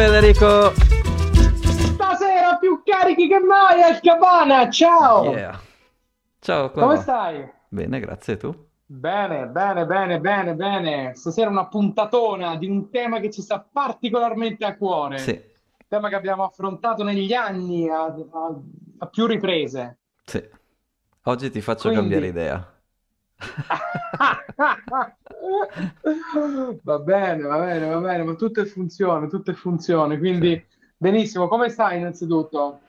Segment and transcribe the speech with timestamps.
[0.00, 0.72] Federico.
[1.60, 4.70] Stasera più carichi che mai al Cabana.
[4.70, 5.30] Ciao.
[5.30, 5.60] Yeah.
[6.38, 7.46] Ciao, come stai?
[7.68, 8.68] Bene, grazie tu.
[8.86, 11.14] Bene, bene, bene, bene, bene.
[11.14, 15.18] Stasera una puntatona di un tema che ci sta particolarmente a cuore.
[15.18, 15.38] Sì.
[15.86, 18.58] Tema che abbiamo affrontato negli anni a, a,
[19.00, 19.98] a più riprese.
[20.24, 20.42] Sì.
[21.24, 22.00] Oggi ti faccio Quindi...
[22.00, 22.69] cambiare idea.
[26.82, 30.62] Va bene, va bene, va bene, ma tutto è funzione, tutto è funzione, quindi
[30.96, 31.48] benissimo.
[31.48, 32.80] Come stai innanzitutto?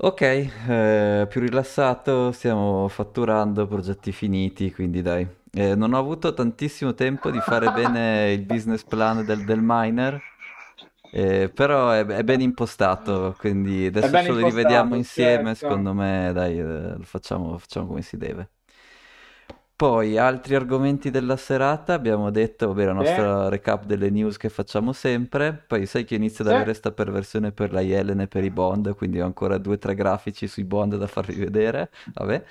[0.00, 5.26] Ok, eh, più rilassato, stiamo fatturando, progetti finiti, quindi dai.
[5.50, 10.20] Eh, non ho avuto tantissimo tempo di fare bene il business plan del, del miner,
[11.10, 15.56] eh, però è, è ben impostato, quindi adesso ce lo rivediamo insieme, certo.
[15.56, 18.50] secondo me, dai, eh, lo facciamo, facciamo come si deve.
[19.78, 24.92] Poi, altri argomenti della serata, abbiamo detto, vabbè, la nostra recap delle news che facciamo
[24.92, 26.56] sempre, poi sai che inizio ad sì.
[26.56, 29.78] avere sta perversione per la Yellen e per i bond, quindi ho ancora due o
[29.78, 32.44] tre grafici sui bond da farvi vedere, vabbè.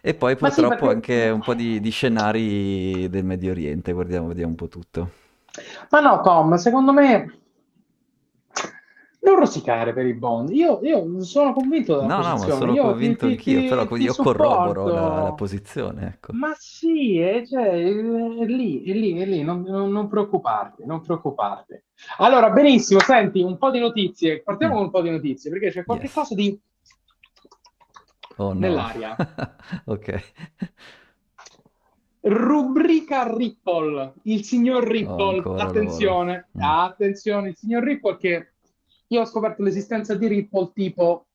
[0.00, 1.22] E poi Ma sì, purtroppo perché...
[1.22, 5.10] anche un po' di, di scenari del Medio Oriente, guardiamo, vediamo un po' tutto.
[5.88, 7.39] Ma no, Tom, secondo me
[9.20, 10.50] non rosicare per i bond.
[10.50, 13.88] Io, io sono convinto della No, no, posizione, sono io convinto ti- anch'io, però ti-
[13.88, 16.32] quindi ti io corroboro la, la posizione, ecco.
[16.32, 21.00] Ma sì, eh, cioè, è lì, è lì, è lì, non, non- non preoccuparti, non
[21.02, 21.82] preoccuparti.
[22.18, 25.70] Allora, benissimo, senti, un po' di notizie, partiamo Mm, con un po' di notizie, perché
[25.70, 26.14] c'è qualche Yes.
[26.14, 26.58] cosa di
[28.38, 28.58] Oh no.
[28.58, 29.16] nell'aria.
[29.86, 30.08] Ok.
[32.22, 35.62] Rubrica Ripple, il signor Oh, Ripple, loro.
[35.62, 36.60] attenzione, Mm.
[36.62, 38.49] attenzione, il signor Ripple che
[39.12, 41.26] io ho scoperto l'esistenza di Ripple tipo,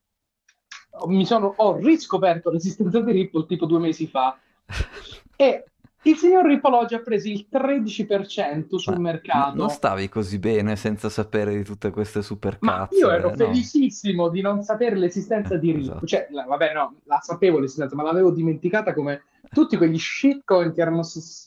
[1.07, 4.37] mi sono, ho riscoperto l'esistenza di Ripple tipo due mesi fa
[5.35, 5.63] e
[6.03, 10.39] il signor Ripple oggi ha preso il 13% sul Ma no- non mercato, stavi così
[10.39, 13.35] bene senza sapere di tutte queste super ma io ero no?
[13.35, 16.05] felicissimo di non sapere l'esistenza Eh, di Ripple, esatto.
[16.05, 19.23] cioè, la- vabbè no, la sapevo l'esistenza, ma l'avevo dimenticata come
[19.55, 21.01] tutti quegli shitcoin che erano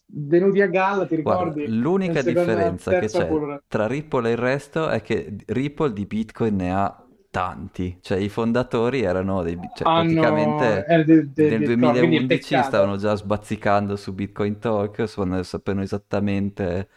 [0.06, 1.62] venuti a galla, ti Guarda, ricordi?
[1.64, 5.92] l'unica Nel secondo, differenza che c'è bull tra Ripple e il resto è che Ripple
[5.92, 11.24] di Bitcoin ne ha tanti, cioè i fondatori erano dei, cioè hanno praticamente eh, de-
[11.34, 12.94] de- nel de- no, quindi è 2011 peccato.
[12.94, 16.88] stavano già sbazzicando su Bitcoin Talk, suon- sapevano esattamente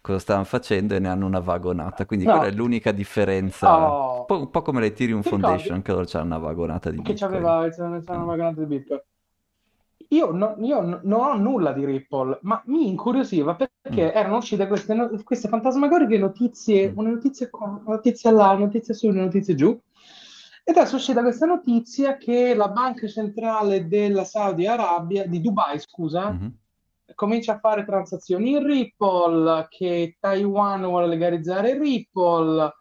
[0.00, 3.94] cosa stavano facendo e ne hanno una vagonata, quindi quella è No, l'unica differenza, un
[3.94, 7.54] oh, po', un po' come l'Ethereum Foundation che loro c'hanno una vagonata di che Bitcoin.
[7.54, 9.00] c'aveva c'aveva una vagonata di Bitcoin?
[10.08, 14.38] Io, no- io no- non ho nulla di Ripple, ma mi incuriosiva Mm, perché erano
[14.38, 16.98] uscite queste, no- queste fantasmagoriche notizie, mm.
[16.98, 19.78] una notizia qua, una notizia là, una notizia su, una notizia giù.
[20.64, 25.78] E adesso è uscita questa notizia che la banca centrale della Saudi Arabia, di Dubai,
[25.78, 26.54] scusa, Mhm.
[27.14, 32.72] comincia a fare transazioni in Ripple, che Taiwan vuole legalizzare Ripple.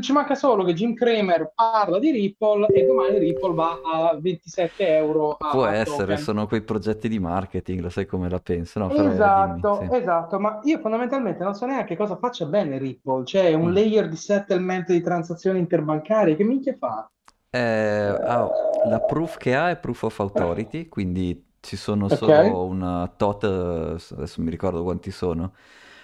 [0.00, 4.86] Ci manca solo che Jim Cramer parla di Ripple e domani Ripple va a 27
[4.96, 6.16] euro a, Può essere, token.
[6.16, 8.90] sono quei progetti di marketing, lo sai come la penso, no?
[8.92, 9.90] Però eh, dimmi, Esatto, sì.
[9.90, 13.72] esatto, ma io fondamentalmente non so neanche cosa faccia bene Ripple, cioè un Mm.
[13.72, 17.10] layer di settlement di transazioni interbancarie, che minchia fa?
[17.52, 22.64] Eh, ah, la proof che ha è proof of authority, quindi ci sono Ok, solo
[22.64, 25.54] una tot, adesso mi ricordo quanti sono,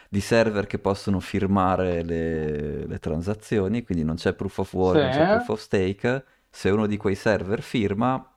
[0.09, 5.11] di server che possono firmare le, le transazioni, quindi non c'è proof of work, non
[5.11, 6.25] c'è proof sì, of stake.
[6.51, 8.37] Se uno di quei server firma,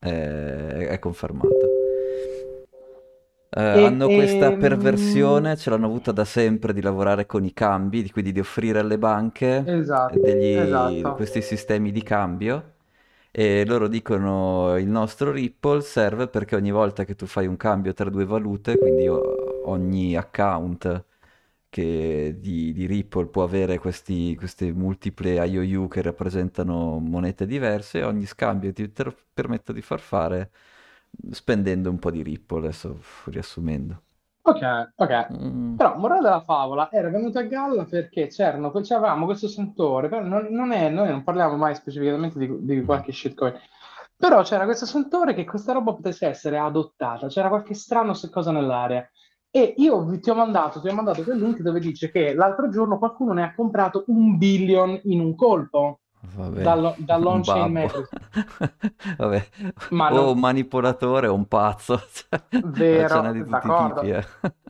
[0.00, 1.82] eh, è confermato.
[3.56, 7.44] Eh, e, hanno questa e, mm, perversione, ce l'hanno avuta da sempre di lavorare con
[7.44, 11.14] i cambi, di- quindi di offrire alle banche esatto, degli, esatto.
[11.14, 12.72] questi sistemi di cambio
[13.30, 17.92] e loro dicono il nostro Ripple serve perché ogni volta che tu fai un cambio
[17.92, 19.08] tra due valute, quindi
[19.64, 21.04] ogni account
[21.68, 28.26] che di, di Ripple può avere questi, queste multiple IOU che rappresentano monete diverse, ogni
[28.26, 28.90] scambio ti
[29.32, 30.50] permette di far fare
[31.30, 34.02] spendendo un po' di Ripple, adesso riassumendo.
[34.42, 34.60] Ok,
[34.96, 35.28] ok.
[35.28, 40.22] Mm, Però, morale della favola, era venuto a galla perché c'erano, c'avevamo questo sentore, però
[40.22, 43.54] non, non è, noi non parliamo mai specificamente di, di mm, qualche shitcoin,
[44.16, 48.52] però c'era questo sentore che questa roba potesse essere adottata, c'era qualche strano se- cosa
[48.52, 49.08] nell'aria.
[49.56, 52.68] E io vi- ti ho mandato, ti ho mandato quel link dove dice che l'altro
[52.68, 56.00] giorno qualcuno ne ha comprato un billion in un colpo
[56.36, 56.96] Vabbè, dal,
[57.26, 57.88] un dall'on-chain babbo.
[57.88, 58.10] metrics.
[59.18, 59.48] Vabbè,
[59.88, 64.02] Ma o un non, manipolatore o un pazzo, cioè, vero, d'accordo.
[64.02, 64.24] tipi, eh.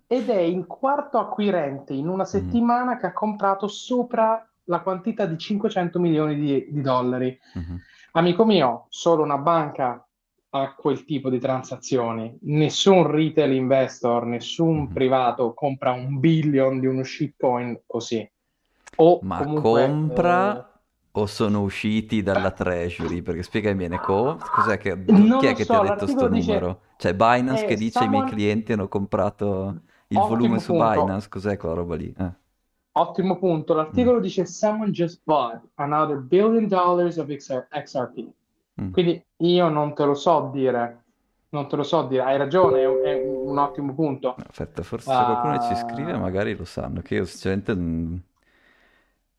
[0.07, 5.27] Ed è il quarto acquirente in una Mm, settimana che ha comprato sopra la quantità
[5.27, 7.37] di 500 milioni di, di dollari.
[7.55, 7.77] mhm.
[8.13, 10.07] Amico mio, solo una banca
[10.57, 12.37] ha quel tipo di transazioni.
[12.43, 14.93] Nessun retail investor, nessun Mhm.
[14.93, 18.29] privato compra un billion di uno shitcoin così.
[18.97, 20.03] o Ma comunque...
[20.05, 23.23] eh, compra o sono usciti dalla Treasury?
[23.23, 26.27] Perché spiegami bene, co- cos'è che, non chi è che ti ha so, detto sto
[26.27, 26.69] l'articolo dice...
[26.69, 26.83] numero?
[26.97, 28.25] C'è Binance che Eh, dice i miei someone...
[28.25, 30.75] clienti hanno comprato il volume su punto.
[30.75, 32.13] Binance, cos'è quella roba lì?
[32.17, 32.33] Eh,
[32.97, 33.73] Ottimo punto.
[33.93, 38.33] mm, L'articolo dice Someone just bought another billion dollars of XR XRP.
[38.81, 38.91] Mm.
[38.93, 41.03] Quindi io non te lo so dire.
[41.51, 42.23] Non te lo so dire.
[42.23, 44.35] Hai ragione, è un, è un ottimo punto.
[44.49, 47.75] Aspetta, forse se qualcuno ci scrive Ah, magari lo sanno, che io sinceramente...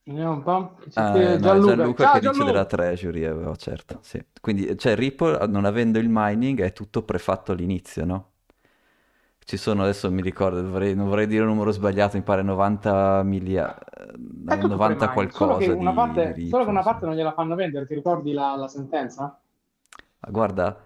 [0.03, 0.77] vediamo un po'.
[0.93, 1.75] Ah, scrive eh, no, è Gianluca.
[1.75, 2.75] Gianluca Ciao che dice della Gianluca!
[2.77, 4.25] Treasury, eh, oh, certo, sì.
[4.39, 8.31] Quindi, cioè, Ripple, non avendo il mining, è tutto prefatto all'inizio, no?
[9.45, 13.21] Ci sono, adesso mi ricordo, dovrei- non vorrei dire un numero sbagliato, mi pare 90
[13.23, 13.83] miliardi,
[14.43, 17.05] È tutto 90 pre-mine, solo che qualcosa una di, di parte, solo che una parte
[17.05, 17.85] non gliela fanno vendere.
[17.85, 19.39] Ti ricordi la, la sentenza?
[20.19, 20.85] Ma Guarda,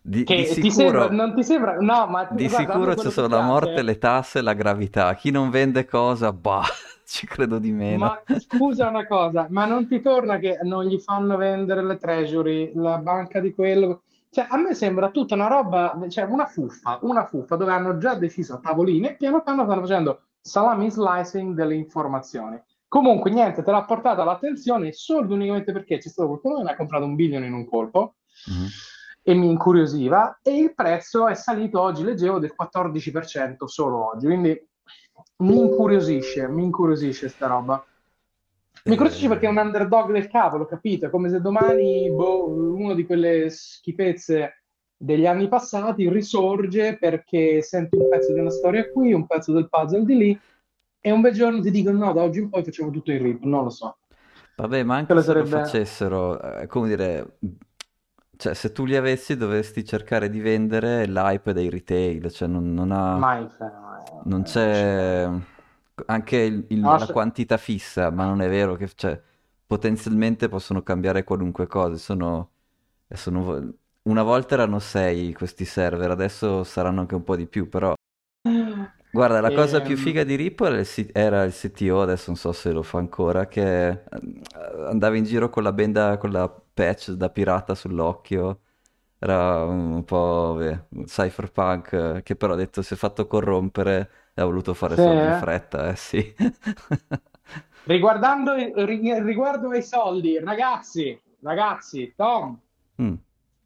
[0.00, 1.76] di, di Che ti sembra, sicuro, non ti sembra?
[1.80, 5.14] No, ma di guarda, sicuro ci sono la morte, le tasse e la gravità.
[5.14, 6.64] Chi non vende cosa, bah,
[7.04, 8.08] ci credo di meno.
[8.08, 12.72] Ma scusa una cosa, ma non ti torna che non gli fanno vendere le treasury,
[12.74, 14.04] la banca di quello?
[14.32, 18.14] Cioè, a me sembra tutta una roba, cioè una fuffa, una fuffa dove hanno già
[18.14, 22.62] deciso a tavolini e piano piano stanno facendo salami slicing delle informazioni.
[22.86, 26.70] Comunque, niente, te l'ha portata l'attenzione solo ed unicamente perché c'è stato qualcuno che ne
[26.70, 28.14] ha comprato un bilione in un colpo
[28.46, 28.66] Mhm.
[29.22, 34.68] e mi incuriosiva e il prezzo è salito oggi, leggevo, del 14% solo oggi, quindi
[35.38, 37.84] mi incuriosisce, mi incuriosisce sta roba.
[38.84, 41.06] Mi incuriosisce perché è un Eh, underdog del cavolo, capito?
[41.06, 44.62] È come se domani boh, uno di quelle schifezze
[44.96, 49.68] degli anni passati risorge perché senti un pezzo di una storia qui, un pezzo del
[49.68, 50.40] puzzle di lì,
[51.00, 53.42] e un bel giorno ti dicono no, da oggi in poi facciamo tutto in rip,
[53.42, 53.96] non lo so.
[54.56, 55.64] Vabbè, ma anche Quello se lo sarebbe...
[55.64, 57.38] facessero, è come dire,
[58.36, 62.92] cioè se tu li avessi dovresti cercare di vendere l'hype dei retail, cioè non, non
[62.92, 63.48] ha, Mai,
[64.24, 65.28] non eh, c'è
[66.06, 69.20] anche il- il- no, la se- quantità fissa, ma non è vero che, cioè,
[69.66, 72.52] potenzialmente possono cambiare qualunque cosa, sono,
[73.08, 77.94] sono- una volta erano sei questi server, adesso saranno anche un po' di più, però
[79.12, 82.24] Guarda, la cosa più Ehm, figa di Ripple era il C- era il CTO, adesso
[82.28, 84.02] non so se lo fa ancora, che eh,
[84.88, 88.60] andava in giro con la benda, con la patch da pirata sull'occhio.
[89.22, 94.10] Era un po' beh, un cypherpunk, eh, che però ha detto si è fatto corrompere
[94.34, 95.34] e ha voluto fare sì, soldi in eh?
[95.34, 96.34] fretta, eh sì.
[97.84, 102.58] Riguardando, ri- riguardo ai soldi, ragazzi, ragazzi, Tom,
[102.98, 103.18] Mm.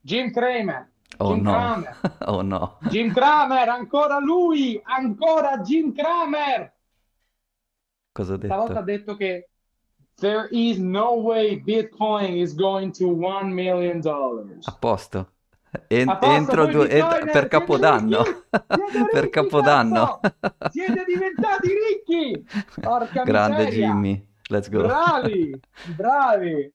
[0.03, 1.97] Jim Cramer, Oh Jim no, Cramer,
[2.27, 2.79] oh no.
[2.81, 6.73] Jim Cramer, ancora lui, ancora Jim Cramer.
[8.13, 8.83] Cosa ha Stavolta ha detto?
[8.83, 9.49] detto che
[10.19, 14.67] there is no way Bitcoin is going to one million dollars.
[14.67, 15.34] A posto.
[15.89, 18.23] En- entro due, ent- per Capodanno.
[18.23, 18.43] ricchi?
[19.13, 20.21] Per Capodanno.
[20.71, 22.45] Siete diventati ricchi!
[22.81, 23.87] Porca Grande miseria!
[23.89, 24.83] Jimmy, let's go.
[24.83, 25.61] Bravi,
[25.97, 26.73] bravi!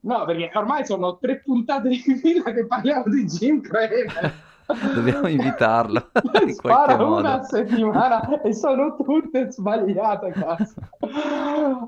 [0.00, 4.46] No, perché ormai sono tre puntate di fila che parliamo di Jim Cramer.
[4.94, 6.10] Dobbiamo invitarlo
[6.44, 7.44] in spara una a modo.
[7.46, 10.74] settimana e sono tutte sbagliate, cazzo.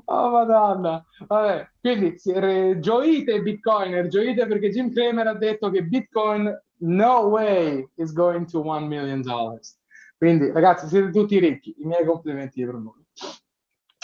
[0.05, 1.05] Oh, Madonna.
[1.27, 2.15] Vabbè, quindi
[2.79, 8.59] gioite Bitcoiner, gioite perché Jim Cramer ha detto che Bitcoin no way is going to
[8.59, 9.77] one million dollars.
[10.17, 11.75] Quindi, ragazzi, siete tutti ricchi.
[11.79, 13.03] I miei complimenti per voi.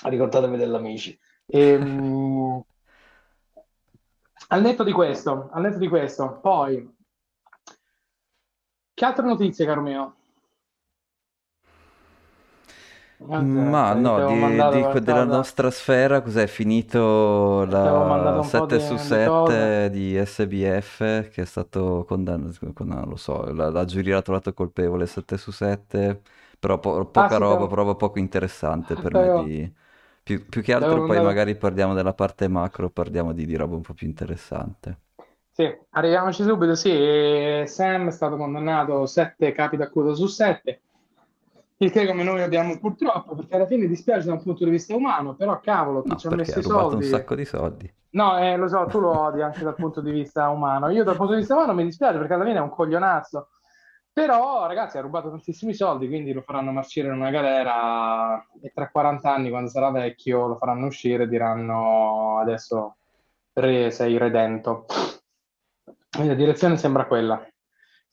[0.03, 1.17] Ricordatevi dell'amici.
[1.47, 2.63] Ehm,
[4.49, 6.95] al netto di questo, al netto di questo, poi,
[8.97, 10.15] che altre notizie, caro mio?
[13.39, 18.79] Ma io ti no, di, di- della nostra sfera, cos'è finito la un po' 7
[18.79, 19.75] di, su di cose.
[19.75, 24.53] 7 di SBF che è stato condannato, non lo so, la, la giuria l'ha trovato
[24.53, 26.21] colpevole 7 su 7,
[26.57, 29.71] però po- Ah, poca ti roba, proprio poco interessante per ti me di...
[30.23, 31.21] Più, più che altro poi mandato...
[31.21, 34.99] magari parliamo della parte macro, parliamo di, di roba un po' più interessante.
[35.59, 36.75] Sì, arriviamoci subito.
[36.75, 40.81] Sì, Sam è stato condannato 7 capi d'accusa su 7,
[41.77, 44.95] il che come noi abbiamo purtroppo, perché alla fine dispiace da un punto di vista
[44.95, 47.07] umano, però cavolo, chi No, ci ha messo i rubato un soldi...
[47.07, 47.93] sacco di soldi.
[48.11, 50.89] No, eh, lo so, tu lo odi anche dal punto di vista umano.
[50.89, 53.49] Io dal punto di vista umano mi dispiace perché alla fine è un coglionazzo.
[54.13, 58.89] Però, ragazzi, ha rubato tantissimi soldi, quindi lo faranno marcire in una galera e tra
[58.89, 62.97] 40 anni, quando sarà vecchio, lo faranno uscire e diranno adesso
[63.53, 64.85] re, sei redento.
[66.25, 67.45] La direzione sembra quella.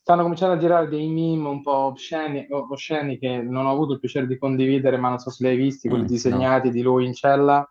[0.01, 3.99] Stanno cominciando a girare dei meme un po' osceni, osceni che non ho avuto il
[3.99, 6.81] piacere di condividere, ma non so se li hai visti, quelli Mm, no, disegnati di
[6.83, 7.67] lui in cella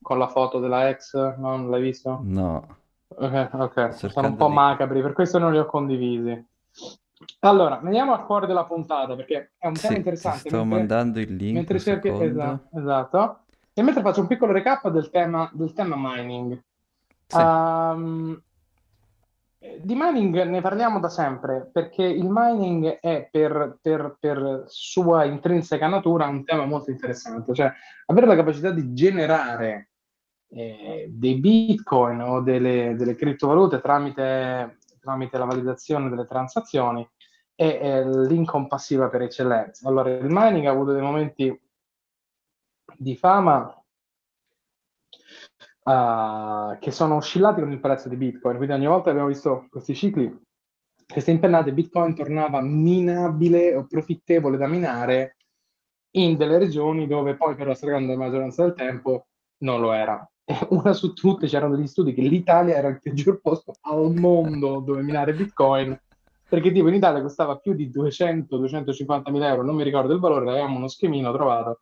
[0.00, 1.56] con la foto della ex, no?
[1.56, 2.30] Non l'hai visto?
[2.30, 2.76] no,
[3.08, 4.54] Ok, ok, sto sono un po' di...
[4.54, 6.46] macabri, per questo non li ho condivisi.
[7.40, 10.48] Allora, veniamo al cuore della puntata, perché è un tema Sì, interessante.
[10.48, 13.38] sto Mentre, mandando il link, mentre cerchi, esatto, esatto.
[13.74, 16.62] E mentre faccio un piccolo recap del tema, del tema mining.
[17.26, 17.36] Sì.
[17.38, 18.40] Um,
[19.82, 25.86] di mining ne parliamo da sempre perché il mining è per, per, per, sua intrinseca
[25.86, 27.72] natura un tema molto interessante, cioè
[28.06, 29.90] avere la capacità di generare
[30.48, 37.08] eh, dei bitcoin o delle, delle criptovalute tramite, tramite, la validazione delle transazioni
[37.54, 39.88] è, è l'income passiva per eccellenza.
[39.88, 41.60] Allora il mining ha avuto dei momenti
[42.96, 43.74] di fama
[45.86, 48.56] uh, che sono oscillati con il prezzo di Bitcoin.
[48.56, 50.34] Quindi ogni volta abbiamo visto questi cicli,
[51.06, 55.36] queste impennate, Bitcoin tornava minabile o profittevole da minare
[56.16, 59.26] in delle regioni dove poi per la stragrande maggioranza del tempo
[59.58, 60.28] non lo era.
[60.48, 64.80] E una su tutte c'erano degli studi che l'Italia era il peggior posto al mondo
[64.80, 65.98] dove minare Bitcoin
[66.48, 70.48] perché tipo in Italia costava più di 200-250 mila euro, non mi ricordo il valore,
[70.48, 71.80] avevamo uno schemino trovato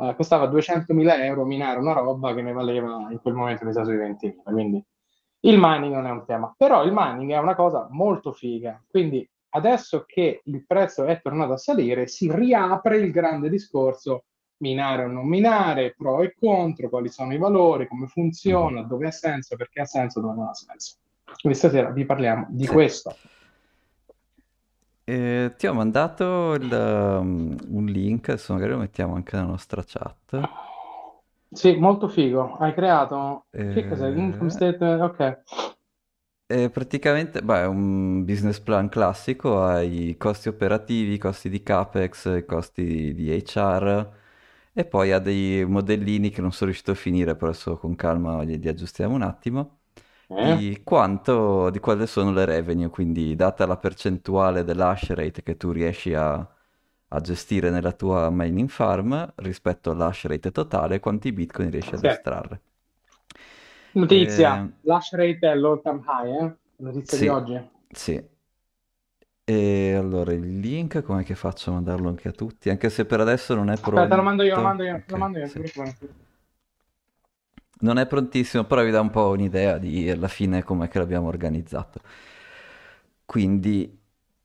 [0.00, 3.84] uh, costava 200.000 euro minare una roba che ne valeva in quel momento mi sa
[3.84, 4.42] sui 20.000.
[4.42, 4.84] Quindi
[5.40, 8.82] il mining non è un tema, però il mining è una cosa molto figa.
[8.88, 14.24] Quindi adesso che il prezzo è tornato a salire, si riapre il grande discorso
[14.58, 19.10] minare o non minare, pro e contro, quali sono i valori, come funziona, dove ha
[19.10, 20.96] senso, perché ha senso, dove non ha senso.
[21.40, 23.16] Quindi stasera vi parliamo di questo.
[25.12, 29.82] Eh, ti ho mandato il, um, un link, adesso magari lo mettiamo anche nella nostra
[29.84, 30.48] chat.
[31.52, 32.56] Sì, molto figo.
[32.56, 33.46] Hai creato...
[33.68, 34.08] Che cos'è?
[34.08, 35.00] Eh, Income statement?
[35.00, 35.42] Ok.
[36.46, 41.62] è praticamente, beh, è un business plan classico, hai i costi operativi, i costi di
[41.62, 44.18] CapEx, i costi di HR
[44.72, 48.42] e poi ha dei modellini che non sono riuscito a finire, però adesso con calma
[48.42, 49.79] li, li aggiustiamo un attimo
[50.30, 50.62] Eh?
[50.62, 55.70] di quanto, di quali sono le revenue, quindi data la percentuale dell'hash rate che tu
[55.72, 56.34] riesci a,
[57.08, 62.06] a gestire nella tua mining farm rispetto all'hash rate totale, quanti bitcoin riesci ad Sì.
[62.06, 62.60] estrarre.
[63.92, 66.56] Notizia, Eh, l'hash rate è all'all time high, eh?
[66.78, 67.70] Notizia di sì, oggi.
[67.90, 68.28] sì.
[69.44, 72.70] E allora il link, come che faccio a mandarlo anche a tutti?
[72.70, 74.68] Anche se per adesso non è Aspetta, lo mando io, lo pronto.
[74.68, 75.52] mando io, lo Ok, mando io.
[75.52, 75.62] sì.
[77.80, 81.28] Non è prontissimo, però vi dà un po' un'idea di alla fine com'è che l'abbiamo
[81.28, 82.00] organizzato.
[83.24, 83.98] Quindi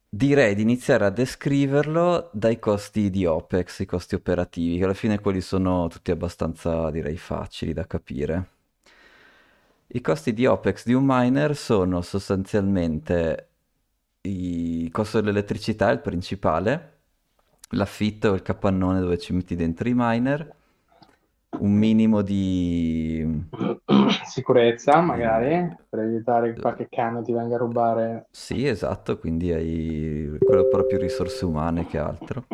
[0.10, 5.20] direi di iniziare a descriverlo dai costi di OPEX, i costi operativi, che alla fine
[5.20, 8.50] quelli sono tutti abbastanza, direi, facili da capire.
[9.88, 13.50] I costi di OPEX di un miner sono sostanzialmente
[14.22, 16.94] il costo dell'elettricità, il principale,
[17.72, 20.56] l'affitto, il capannone dove ci metti dentro i miner,
[21.59, 23.43] un minimo di...
[24.25, 28.27] Sicurezza, magari, per evitare che qualche cane ti venga a rubare.
[28.31, 32.45] Sì, esatto, quindi hai proprio risorse umane che altro.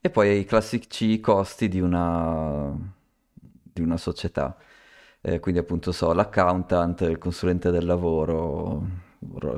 [0.00, 2.74] E poi i classici costi di una,
[3.34, 4.56] di una società.
[5.20, 8.86] Eh, quindi appunto so, l'accountant, il consulente del lavoro, ro-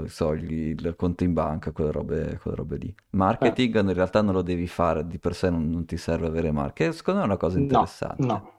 [0.09, 2.95] so, il, il conto in banca, quelle robe, quelle robe lì.
[3.41, 6.27] Eh, Marketing in realtà non lo devi fare, di per sé non, non ti serve
[6.27, 6.95] avere marketing.
[6.95, 8.17] Secondo me è una cosa no, interessante.
[8.19, 8.53] no.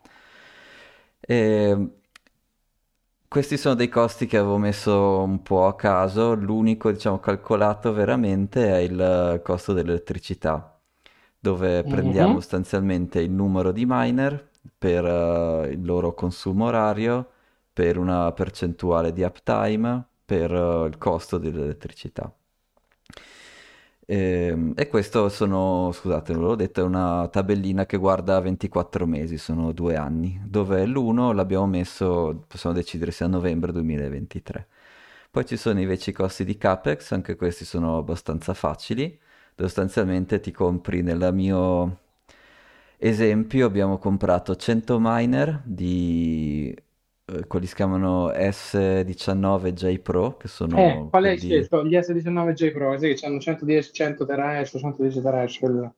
[1.28, 1.76] E
[3.28, 6.36] questi sono dei costi che avevo messo un po' a caso.
[6.36, 10.80] L'unico, diciamo, calcolato veramente è il costo dell'elettricità,
[11.40, 12.40] dove prendiamo Mhm.
[12.40, 17.32] sostanzialmente il numero di miner per eh, il loro consumo orario,
[17.74, 22.34] per una percentuale di uptime, per eh, il costo dell'elettricità.
[24.06, 29.38] Ehm, E, questo sono, scusate, non l'ho detto, è una tabellina che guarda 24 mesi,
[29.38, 34.68] sono due anni, dove l'uno l'abbiamo messo, possiamo decidere se a novembre 2023.
[35.32, 39.20] Poi ci sono invece i costi di CapEx, anche questi sono abbastanza facili.
[39.56, 42.00] Sostanzialmente ti compri nel mio
[42.98, 46.76] esempio, abbiamo comprato 100 miner di
[47.48, 51.86] quelli si chiamano S19J Pro, che Eh, sono qual hai quelli scelto?
[51.86, 55.94] Gli S19J Pro, sì, che hanno 110, 100 terahash, 110 terahash, quel-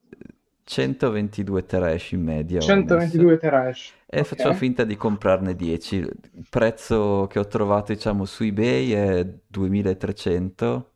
[0.64, 3.92] 122 terahash in media ho messo 122 terahash.
[4.06, 4.56] e facciamo Ok.
[4.56, 5.96] finta di comprarne 10.
[5.98, 10.94] Il prezzo che ho trovato, diciamo, su eBay è 2300.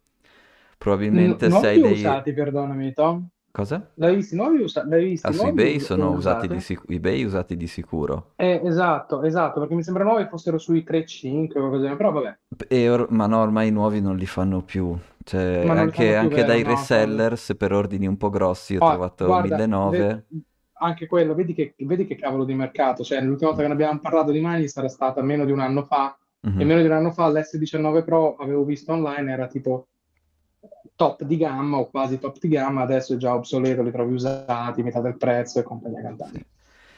[1.13, 1.99] N- Probabilmente se hai nuovi o dei...
[1.99, 3.29] usati, perdonami, Tom?
[3.53, 3.91] Cosa?
[3.95, 7.25] L'hai visti nuovi o usa- l'hai visti Ah, su eBay sono usati di, sic- eBay
[7.25, 8.33] usati di sicuro.
[8.37, 12.39] Eh, esatto, esatto, perché mi sembra nuovi fossero sui 3.5 o qualcosa, però vabbè,
[12.89, 14.97] or- ma no, ormai i nuovi non li fanno più.
[15.23, 16.47] Cioè, li anche, più, anche vero?
[16.47, 16.77] dai No, quello...
[16.77, 20.25] reseller, se per ordini un po' grossi ho Ah, trovato guarda, ve- 1900.
[20.83, 24.01] anche quello, vedi che, vedi che cavolo di mercato, cioè l'ultima volta che ne abbiamo
[24.01, 26.65] parlato di Mani sarà stata meno di un anno fa, e Mhm.
[26.65, 29.89] meno di un anno fa l'S19 Pro avevo visto online, era tipo
[30.95, 34.83] top di gamma o quasi top di gamma, adesso è già obsoleto, li trovi usati,
[34.83, 36.39] metà del prezzo e compagnia cantante.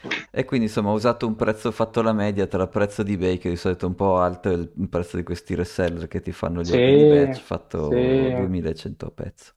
[0.01, 0.09] Sì.
[0.35, 3.39] E quindi insomma ho usato un prezzo fatto alla media tra il prezzo di eBay,
[3.39, 6.33] che di solito è un po' alto, e il prezzo di questi reseller che ti
[6.33, 8.35] fanno gli Sì, batch, fatto sì.
[8.35, 9.53] 2100 a pezzo.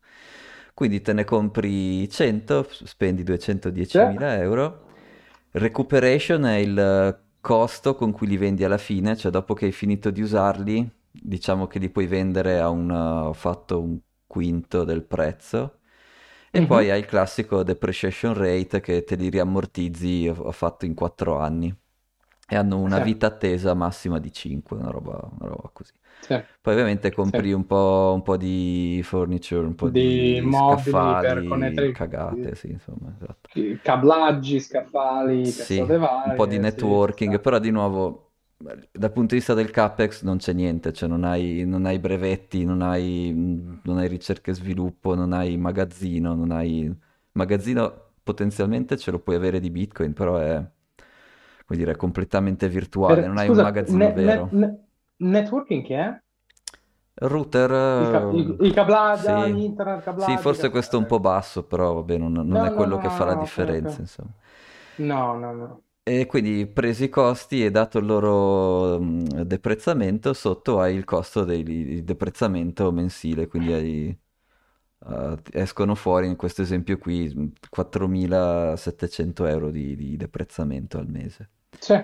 [0.74, 3.24] Quindi te ne compri 100, spendi Sì.
[3.24, 4.84] 210.000 euro.
[5.52, 10.10] Recuperation è il costo con cui li vendi alla fine, cioè dopo che hai finito
[10.12, 15.80] di usarli, diciamo che li puoi vendere a un fatto un quinto del prezzo.
[16.52, 16.92] E poi Mhm.
[16.92, 21.76] hai il classico depreciation rate che te li riammortizzi, ho fatto in 4 anni.
[22.48, 25.94] E hanno una Sì, vita attesa massima di 5, una roba, una roba così.
[26.20, 27.38] sì, Poi ovviamente sì.
[27.38, 31.92] compri un po', un po' di furniture, un po' Di di mobili per scaffali, connettere
[31.92, 33.50] cagate, sì, insomma, esatto.
[33.82, 38.25] cablaggi, scaffali, Sì, un po' di sì, networking, però di nuovo,
[38.58, 42.64] dal punto di vista del CapEx non c'è niente, cioè non hai, non hai brevetti,
[42.66, 43.32] non hai,
[43.84, 46.94] non hai ricerca e sviluppo, non hai magazzino, non hai...
[47.34, 50.56] Magazzino potenzialmente ce lo puoi avere di Bitcoin, però è,
[51.66, 54.52] come dire, è completamente virtuale, Per- non hai un scusa, magazzino ne- ne- vero.
[54.52, 54.86] ne-
[55.18, 56.22] networking che è?
[57.22, 61.06] Router, I, ca- i- i cablaggi, ah, sì, internet, sì, cablaggi, forse questo è un
[61.06, 64.02] po' basso, però vabbè, non, non No, è quello no, che no, fa la differenza,
[64.02, 64.02] ok.
[64.02, 64.32] insomma.
[64.98, 65.85] No, no, no.
[66.08, 71.44] E quindi presi i costi e dato il loro mh, deprezzamento, sotto hai il costo
[71.44, 74.20] del deprezzamento mensile, quindi hai,
[75.08, 81.50] eh, escono fuori in questo esempio qui mh, 4.700 euro di, di deprezzamento al mese.
[81.80, 82.04] Sì.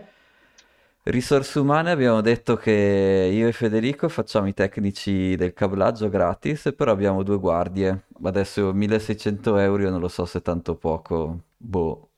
[1.03, 6.91] Risorse umane abbiamo detto che io e Federico facciamo i tecnici del cablaggio gratis, però
[6.91, 8.05] abbiamo due guardie.
[8.21, 11.45] Adesso 1600 euro io non lo so se tanto poco.
[11.57, 12.10] Boh,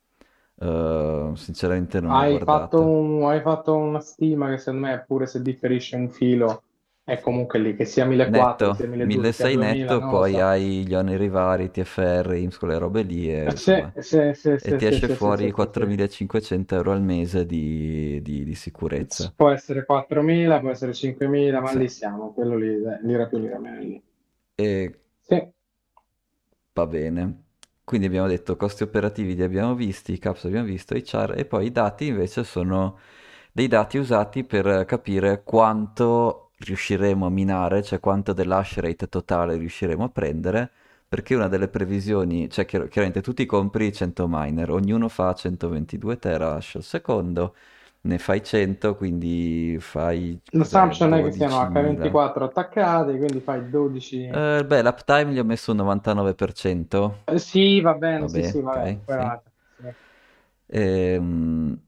[0.63, 5.41] Eh, sinceramente non Hai fatto un- hai fatto una stima che secondo me, pure se
[5.41, 6.63] differisce un filo,
[7.03, 10.31] è comunque lì, che sia 1400, sia Netto, 1200, sia 1600 2000, netto, lo poi
[10.31, 10.37] so.
[10.39, 14.85] hai gli oneri vari, TFR, IMSS, quelle robe lì, e insomma, sì, sì, e ti
[14.85, 15.91] esce fuori sì, sì, sì.
[15.91, 19.33] 4500 euro al mese di, di- di sicurezza.
[19.35, 21.77] Può essere 4.000, può essere 5.000, ma Sì.
[21.79, 24.03] lì siamo, quello lì, lira più lira meno lì.
[24.57, 25.51] E Sì,
[26.75, 27.42] Va bene.
[27.85, 31.45] Quindi abbiamo detto costi operativi li abbiamo visti, i caps abbiamo visto, i char e
[31.45, 32.97] poi i dati invece sono
[33.51, 40.03] dei dati usati per capire quanto riusciremo a minare, cioè quanto dell'hash rate totale riusciremo
[40.05, 40.71] a prendere,
[41.07, 46.17] perché una delle previsioni, cioè chiar- chiaramente tu ti compri 100 miner, ognuno fa 122
[46.17, 47.53] terahash al secondo,
[48.05, 51.71] ne fai 100, quindi fai l'assumption è che siano 12.000.
[51.71, 54.23] H24 attaccati, quindi fai 12...
[54.25, 57.11] Eh, beh, l'uptime gli ho messo un 99%.
[57.25, 59.21] Eh, sì, va bene, sì, Vabbè, sì, vabbè, ok, poi sì.
[59.21, 59.43] va.
[59.77, 59.93] Sì.
[60.67, 61.81] Ehm,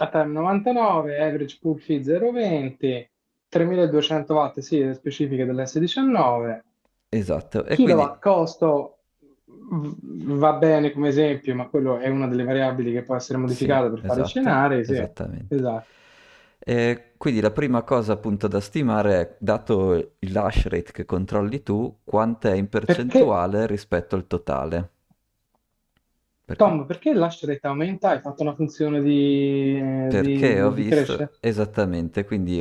[0.00, 3.10] A time 99, average pool fee 0,20,
[3.48, 6.60] 3200 watt, sì, le specifiche dell'S19,
[7.08, 8.93] esatto, e kilowatt quindi, costo
[10.38, 13.90] va bene come esempio, ma quello è una delle variabili che può essere sì, modificata
[13.90, 15.54] per fare i esatto, scenari, sì, esattamente.
[15.54, 15.86] esatto.
[16.58, 21.62] E quindi la prima cosa appunto da stimare è, dato il hash rate che controlli
[21.62, 24.90] tu, quanto è in Perché, percentuale rispetto al totale.
[26.44, 26.62] Perché?
[26.64, 28.10] Tom, perché l'hash rate aumenta?
[28.10, 31.30] Hai fatto una funzione di, eh, di, Perché ho di, visto crescita?
[31.40, 32.60] esattamente, quindi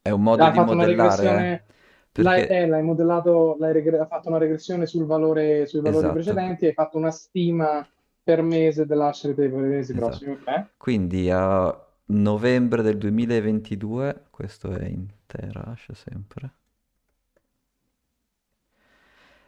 [0.00, 1.64] è un modo Hai di modellare,
[2.12, 2.22] eh?
[2.22, 6.10] l'hai Perché, eh, l'hai modellato, l'hai regre- fatto una regressione sul valore, sui valori esatto,
[6.10, 7.86] precedenti, hai fatto una stima
[8.22, 9.92] per mese dell'hash rate dei mesi esatto.
[9.94, 10.70] prossimi, ok?
[10.76, 16.52] Quindi a novembre del 2022, questo è in terahash sempre.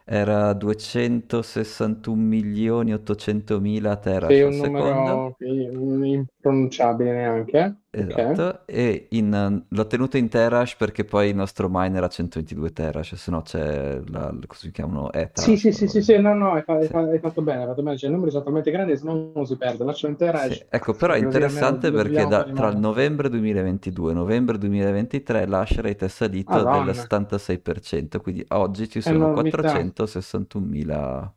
[0.07, 5.15] Era 261 milioni 800 mila terahash Sei al un secondo.
[5.17, 11.69] numero che- impronunciabile neanche, Esatto, e in- l'ho tenuto in terahash perché poi il nostro
[11.71, 16.03] miner ha 122 terahash, se no c'è la, cosa chiamano Sì, etarash, sì, sì, sì,
[16.03, 16.21] sì, lì.
[16.21, 16.93] no, no, hai, Sì.
[16.93, 19.31] hai fatto bene, hai fatto bene, cioè, i numeri sono talmente grandi che se no
[19.35, 22.79] uno si perde, lascio intera Sì, e ecco, però è interessante perché da- tra il
[22.79, 29.01] novembre 2022 e novembre 2023 l'hash rate è salito del Madonna, 76%, quindi oggi ci
[29.01, 29.29] sono enormità.
[29.29, 31.33] 461.000,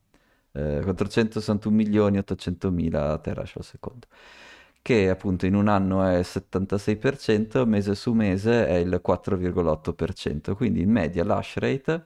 [0.54, 4.08] eh, 461 milioni 800 mila terahash al secondo,
[4.88, 10.80] che appunto in un anno è il 76%, mese su mese è il 4,8%, quindi
[10.80, 12.06] in media l'hash rate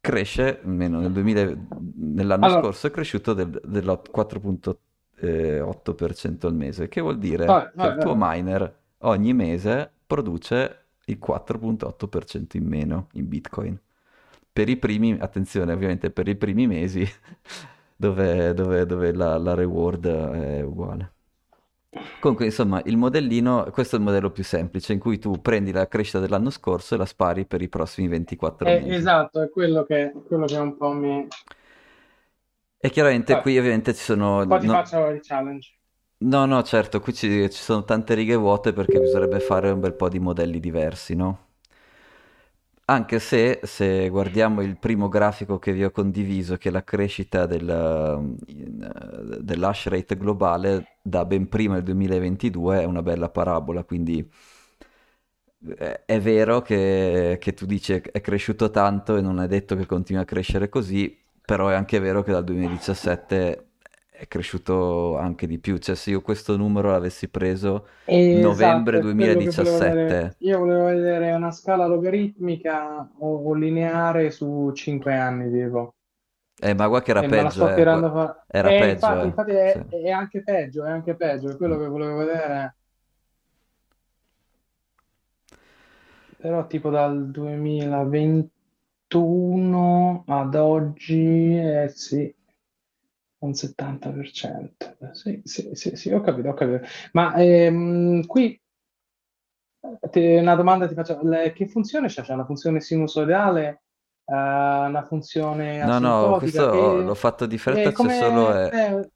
[0.00, 1.56] cresce, almeno nel 2000
[1.94, 7.70] nell'anno Allora, scorso è cresciuto del, del 4,8% al mese, che vuol dire vabbè, che
[7.70, 13.80] il vabbè, tuo miner ogni mese produce il 4,8% in meno in Bitcoin.
[14.52, 17.06] Per i primi, attenzione, ovviamente per i primi mesi
[17.96, 21.12] dove, dove- dove la, la reward è uguale.
[22.18, 25.86] Comunque, insomma, il modellino, questo è il modello più semplice, in cui tu prendi la
[25.86, 28.96] crescita dell'anno scorso e la spari per i prossimi 24 Eh, mesi.
[28.96, 31.28] esatto, è quello che, quello che un po' mi...
[32.78, 34.44] E chiaramente Vai, qui ovviamente ci sono...
[34.46, 35.76] poi ti no- faccio il challenge.
[36.24, 39.94] No, no, certo, qui ci, ci sono tante righe vuote perché bisognerebbe fare un bel
[39.94, 41.53] po' di modelli diversi, no?
[42.86, 47.46] Anche se, se guardiamo il primo grafico che vi ho condiviso, che è la crescita
[47.46, 48.36] del,
[49.40, 54.30] dell'hash rate globale da ben prima del 2022, è una bella parabola, quindi
[55.78, 59.86] eh, è vero che, che tu dici è cresciuto tanto e non è detto che
[59.86, 63.68] continui a crescere così, però è anche vero che dal 2017
[64.16, 69.06] è cresciuto anche di più, cioè se io questo numero l'avessi preso Esatto, novembre è
[69.14, 69.86] quello che volevo vedere.
[69.86, 75.94] 2017, Io volevo vedere una scala logaritmica o, o lineare su 5 anni, tipo.
[76.60, 78.46] eh, ma guarda che era E la peggio, eh, tirando a gua- fare.
[78.46, 79.78] era E peggio, infatti, eh, infatti sì.
[79.80, 81.78] è, è anche peggio, è anche peggio, è quello Mm.
[81.78, 82.76] che volevo vedere.
[86.36, 92.32] Però tipo dal 2021 ad oggi, eh sì,
[93.44, 94.96] un 70%.
[95.12, 96.86] Sì, sì, sì, sì, ho capito, ho capito.
[97.12, 98.60] Ma ehm, qui
[100.10, 102.22] te- una domanda ti faccio, le- che funzione c'è?
[102.22, 103.82] C'è una funzione sinusoidale,
[104.24, 108.52] eh, una funzione No, no, questo ho- l'ho Che, fatto di fretta, c'è solo...
[108.52, 109.10] come, eh, eh,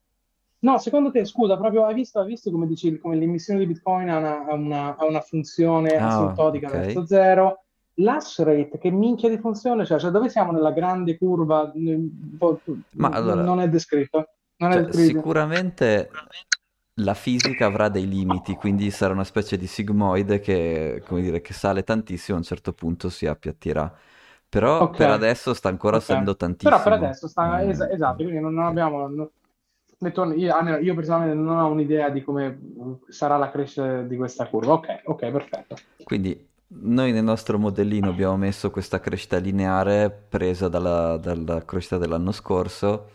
[0.60, 4.08] no, secondo te, scusa, proprio hai visto, hai visto come dici, come l'emissione di Bitcoin
[4.10, 6.68] ha una, ha una- ha una funzione Ah, asintotica ok.
[6.68, 7.64] verso zero?
[8.00, 9.98] L'hash rate, che minchia di funzione c'è?
[9.98, 11.70] Cioè, dove siamo nella grande curva?
[12.96, 15.28] Ma Non allora, non è descritto, non è cioè, descritto.
[15.32, 16.22] sicuramente
[16.94, 21.52] la fisica avrà dei limiti, quindi sarà una specie di sigmoide che, come dire, che
[21.54, 23.92] sale tantissimo, a un certo punto si appiattirà.
[24.48, 26.00] Però Ok, per adesso sta ancora ok.
[26.00, 26.94] salendo Però per tantissimo.
[26.94, 29.30] adesso sta, Mm, es- esatto, quindi non, non abbiamo, no-
[29.98, 32.58] detto- io, almeno io personalmente non ho un'idea di come
[33.08, 34.74] sarà la crescita di questa curva.
[34.74, 35.76] Ok, ok, perfetto.
[36.02, 42.32] Quindi noi nel nostro modellino abbiamo messo questa crescita lineare presa dalla, dalla crescita dell'anno
[42.32, 43.10] scorso.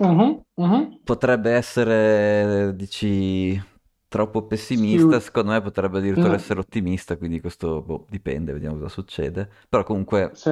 [0.00, 1.00] Mhm, mhm.
[1.02, 3.60] Potrebbe essere, dici,
[4.06, 8.76] troppo pessimista, Sì, secondo me potrebbe addirittura no, essere ottimista, quindi questo boh, dipende, vediamo
[8.76, 9.50] cosa succede.
[9.68, 10.50] Però comunque sì.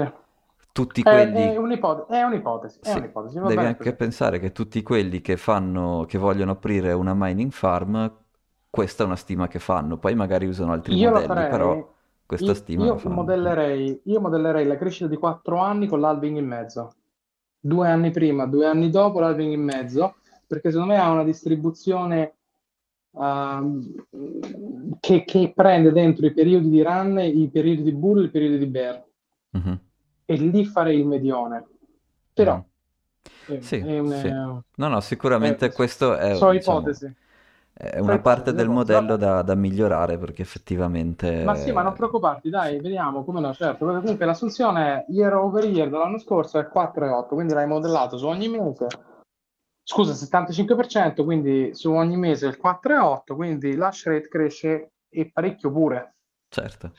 [0.73, 1.57] tutti È, è quelli...
[1.57, 3.97] un'ipotesi, è un'ipotesi, è un'ipotesi, devi bene anche così.
[3.97, 8.25] pensare che tutti quelli che fanno, che vogliono aprire una mining farm,
[8.71, 11.97] questa è una stima che fanno, poi magari usano altri Io modelli, farei, però
[12.29, 16.47] questa io, stima io modellerei, io modellerei la crescita di 4 anni con l'halving in
[16.47, 16.93] mezzo.
[17.61, 22.35] Due anni prima, due anni dopo l'halving in mezzo, perché secondo me ha una distribuzione
[23.13, 24.05] ehm,
[25.01, 28.67] che, che prende dentro i periodi di run, i periodi di bull, i periodi di
[28.67, 29.05] bear,
[29.53, 29.81] Mhm,
[30.27, 31.67] e lì farei il medione.
[32.33, 32.65] Però
[33.49, 33.61] mhm.
[33.61, 34.29] Sì, è un, sì.
[34.29, 37.13] eh, No, no, è- sicuramente questo è, so diciamo, ipotesi,
[37.81, 40.43] è una parte del modello da, da migliorare perché
[41.45, 41.97] Ma sì, ma non effettivamente...
[41.97, 43.85] preoccuparti, dai, vediamo come no, certo.
[43.85, 48.49] Perché comunque l'assunzione year over year dell'anno scorso è 4,8, quindi l'hai modellato su ogni
[48.49, 48.89] mese.
[49.85, 56.17] Scusa, 75%, quindi su ogni mese il 4,8, quindi l'hash rate cresce e parecchio pure.
[56.49, 56.91] Certo,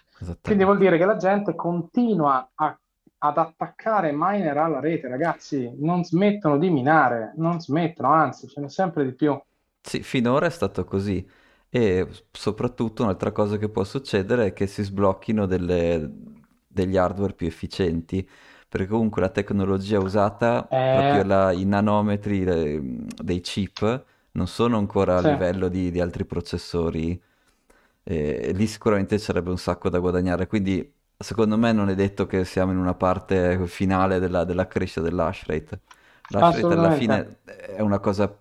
[0.41, 2.79] Quindi vuol dire che la gente continua a-
[3.21, 8.69] ad attaccare miner alla rete, ragazzi, non smettono di minare, non smettono, anzi, ce n'è
[8.69, 9.37] sempre di più.
[9.81, 11.27] Sì, finora è stato così.
[11.69, 16.11] E soprattutto un'altra cosa che può succedere è che si sblocchino delle-
[16.67, 18.27] degli hardware più efficienti,
[18.67, 22.81] perché comunque la tecnologia usata, proprio Eh, la- i nanometri le-
[23.21, 25.29] dei chip, non sono ancora a sì.
[25.31, 27.19] livello di, di altri processori,
[28.03, 30.47] e lì sicuramente sarebbe un sacco da guadagnare.
[30.47, 35.01] Quindi secondo me non è detto che siamo in una parte finale della, della crescita
[35.01, 35.81] dell'hash rate.
[36.27, 38.35] L'hash rate alla fine è una cosa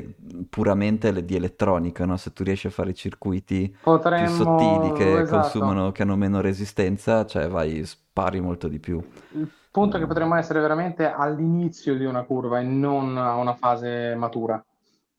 [0.00, 0.14] te-
[0.48, 2.16] puramente di elettronica, no?
[2.16, 3.74] Se tu riesci a fare i circuiti
[4.14, 5.24] più sottili Potremmo, che esatto.
[5.24, 9.04] consumano, che hanno meno resistenza, cioè vai, spari molto di più.
[9.34, 13.34] Il punto è che Eh, potremmo essere veramente all'inizio di una curva e non a
[13.36, 14.62] una fase matura.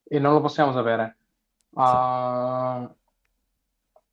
[0.03, 1.17] E non lo possiamo sapere.
[1.83, 2.93] sì, Ah,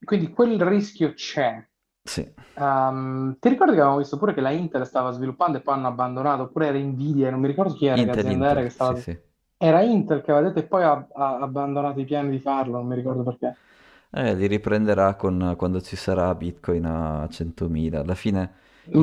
[0.04, 1.64] quindi quel rischio c'è.
[2.04, 2.30] sì.
[2.54, 5.88] Ehm, ti ricordi che avevamo visto pure che la Intel stava sviluppando e poi hanno
[5.88, 8.70] abbandonato, oppure era Nvidia, non mi ricordo chi era, che Intel, era Intel, che sì,
[8.70, 8.96] stava...
[8.96, 9.16] sì.
[9.62, 12.86] Era Intel che aveva detto e poi ha, ha abbandonato i piani di farlo, non
[12.88, 13.60] mi ricordo perché.
[14.12, 17.98] Eh, li riprenderà con, quando ci sarà Bitcoin a 100.000.
[17.98, 18.54] Alla fine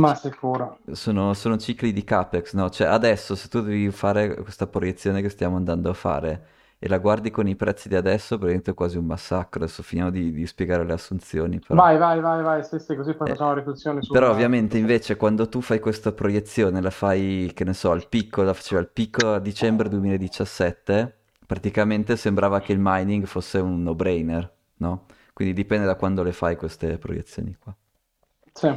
[0.03, 0.79] Ma sicuro.
[0.91, 2.69] sono, sono cicli di capex, no?
[2.69, 6.47] Cioè adesso se tu devi fare questa proiezione che stiamo andando a fare
[6.79, 9.63] e la guardi con i prezzi di adesso, praticamente è quasi un massacro.
[9.63, 11.81] Adesso finiamo di, di spiegare le assunzioni, però.
[11.81, 14.31] Vai, vai, vai, vai, sì, sì, così poi Eh, facciamo riflessioni però sul...
[14.31, 18.41] ovviamente sul- invece quando tu fai questa proiezione, la fai, che ne so, al picco,
[18.43, 24.51] la faceva al picco a dicembre 2017, praticamente sembrava che il mining fosse un no-brainer,
[24.77, 25.05] no?
[25.33, 27.75] Quindi dipende da quando le fai queste proiezioni qua.
[28.53, 28.67] Sì.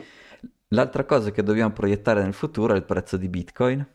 [0.68, 3.86] L'altra cosa che dobbiamo proiettare nel futuro è il prezzo di Bitcoin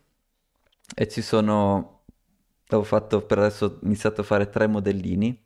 [0.94, 1.95] e ci sono
[2.70, 5.44] Ho fatto per adesso ho iniziato a fare tre modellini.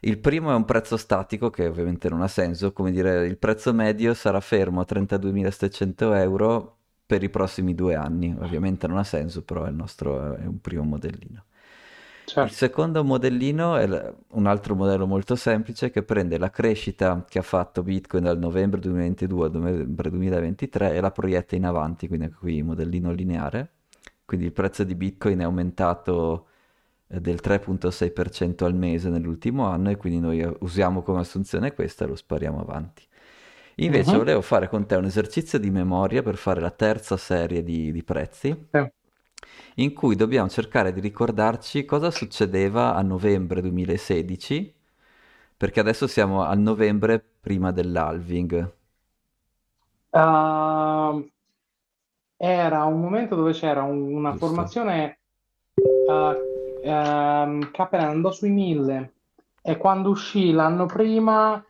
[0.00, 3.72] Il primo è un prezzo statico che ovviamente non ha senso, come dire, il prezzo
[3.72, 8.34] medio sarà fermo a 32.700 euro per i prossimi due anni.
[8.38, 11.44] Ovviamente non ha senso, però è il nostro è un primo modellino.
[12.28, 12.52] Il certo.
[12.52, 17.82] secondo modellino è un altro modello molto semplice che prende la crescita che ha fatto
[17.82, 23.10] Bitcoin dal novembre 2022 al novembre 2023 e la proietta in avanti, quindi qui modellino
[23.12, 23.70] lineare.
[24.28, 26.48] Quindi il prezzo di Bitcoin è aumentato
[27.08, 32.04] eh, del 3.6% al mese nell'ultimo anno e quindi noi eh, usiamo come assunzione questa
[32.04, 33.06] e lo spariamo avanti.
[33.76, 34.18] Invece Mhm.
[34.18, 38.02] volevo fare con te un esercizio di memoria per fare la terza serie di, di
[38.02, 38.80] prezzi, Sì.
[39.76, 44.74] in cui dobbiamo cercare di ricordarci cosa succedeva a novembre 2016,
[45.56, 48.72] perché adesso siamo a novembre prima dell'halving.
[50.12, 51.14] Ah,
[52.38, 54.36] era un momento dove c'era un- una Giusto?
[54.36, 55.20] formazione
[56.04, 56.34] uh,
[56.80, 59.14] ehm, Cappella andò sui 1000
[59.62, 61.62] e quando uscì l'anno prima,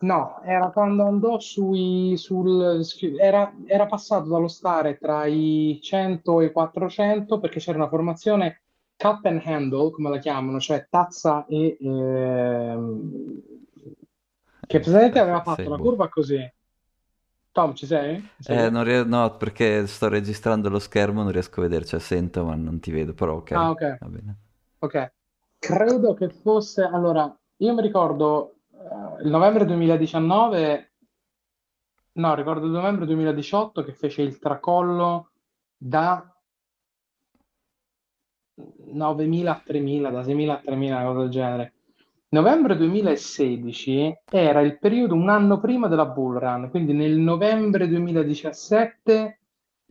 [0.00, 2.82] no, era quando andò sui, sul,
[3.18, 8.62] era, era passato dallo stare tra i 100 e i 400 perché c'era una formazione
[8.96, 11.76] cup and handle, come la chiamano, cioè tazza e...
[11.80, 13.42] ehm,
[14.66, 15.78] che praticamente aveva Sei fatto la buono.
[15.78, 16.38] curva così.
[17.52, 18.14] Tom, ci sei?
[18.20, 22.44] Mi Eh, non ries- no, perché sto registrando lo schermo, non riesco a vederci, sento
[22.44, 23.82] ma non ti vedo, però ok, Ah, ok.
[23.98, 24.36] va bene.
[24.80, 25.12] Ok,
[25.58, 30.92] credo che fosse, allora, io mi ricordo eh, il novembre 2019,
[32.14, 35.32] no, ricordo il novembre 2018 che fece il tracollo
[35.76, 36.24] da
[39.02, 41.72] 9.000 a 3.000, da 6.000 a 3.000, una cosa del genere.
[42.30, 49.38] Novembre 2016 era il periodo un anno prima della Bull Run, quindi nel novembre 2017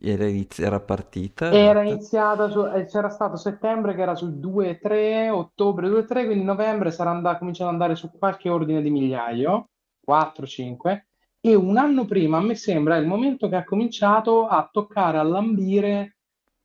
[0.02, 5.88] Era, inizi- era partita, Era iniziata su, c'era stato settembre che era sul 2-3, ottobre
[5.88, 9.68] 2-3, quindi novembre sarà andato, cominciato ad andare su qualche ordine di migliaio,
[10.00, 11.08] 4-5,
[11.40, 15.18] e un anno prima, a me sembra, è il momento che ha cominciato a toccare,
[15.18, 16.16] a lambire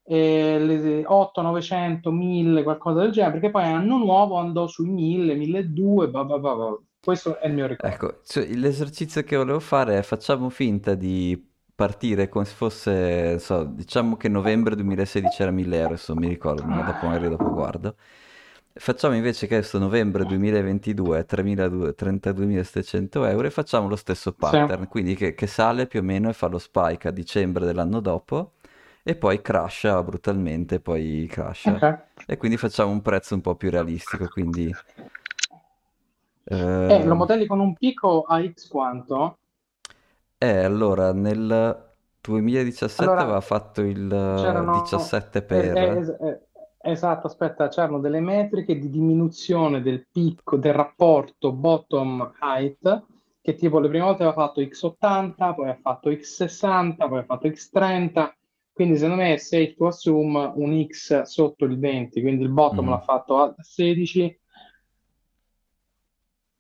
[0.06, 5.36] eh, le 8, 900, 1000, qualcosa del genere, perché poi anno nuovo andò sui 1000,
[5.36, 6.80] 1200, bah, bah, bah, bah.
[7.04, 7.84] Questo è il mio ricordo.
[7.88, 11.40] Ecco, cioè, l'esercizio che volevo fare è facciamo finta di
[11.76, 16.28] partire come se fosse, so, diciamo che novembre 2016 era 1000 euro, adesso non mi
[16.30, 17.96] ricordo, ma dopo magari dopo guardo.
[18.74, 24.58] Facciamo invece che adesso novembre 2022 è 3.200 32.700 euro e facciamo lo stesso Sì,
[24.58, 28.00] pattern, quindi che, che sale più o meno e fa lo spike a dicembre dell'anno
[28.02, 28.55] dopo
[29.08, 31.76] e poi crasha brutalmente, poi crasha.
[31.76, 32.04] ok.
[32.26, 34.74] E quindi facciamo un prezzo un po' più realistico, quindi...
[36.88, 39.38] E lo ehm, modelli con un picco a X quanto?
[40.40, 45.98] Eh, allora, nel 2017 Allora, aveva fatto il eh, c'erano, 17 eh, eh, per...
[45.98, 46.42] es- eh,
[46.82, 53.04] esatto, aspetta, c'erano delle metriche di diminuzione del picco, del rapporto bottom height,
[53.42, 57.48] che tipo le prime volte aveva fatto x80, poi ha fatto x60, poi ha fatto
[57.48, 58.34] x30,
[58.76, 62.90] quindi secondo me è safe to assume un x sotto il 20, quindi il bottom
[62.90, 63.02] l'ha Mhm.
[63.02, 64.40] fatto a 16,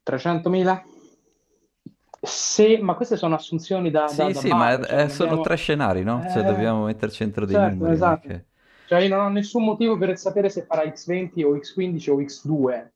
[0.03, 0.83] 300.000?
[2.21, 5.39] Se, ma queste sono assunzioni da, da- Sì, da sì, ma base, è- cioè sono
[5.39, 5.57] tre abbiamo...
[5.57, 6.25] scenari, no?
[6.25, 8.19] Cioè Eh, dobbiamo metterci dentro dei certo, numeri, esatto.
[8.19, 8.45] che...
[8.85, 12.93] Cioè io non ho nessun motivo per sapere se farà X20 o X15 o X2.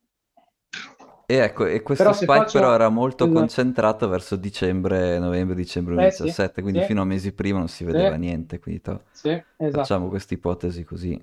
[1.30, 2.74] E ecco, e questo Però spike però faccio...
[2.74, 3.28] era molto Esatto.
[3.28, 7.84] concentrato verso dicembre, novembre-dicembre Eh sì, 2017, quindi sì, fino a mesi prima non si
[7.86, 10.08] sì, vedeva niente, quindi to- sì, facciamo esatto.
[10.08, 11.20] questa ipotesi così.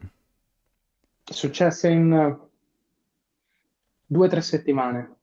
[1.32, 2.39] Successe in
[4.08, 5.17] due o tre settimane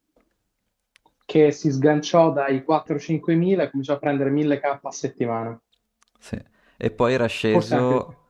[1.25, 5.61] che si sganciò dai 4-5 mila e cominciò a prendere 1000k a settimana.
[6.18, 6.38] Sì.
[6.77, 8.23] E poi era sceso,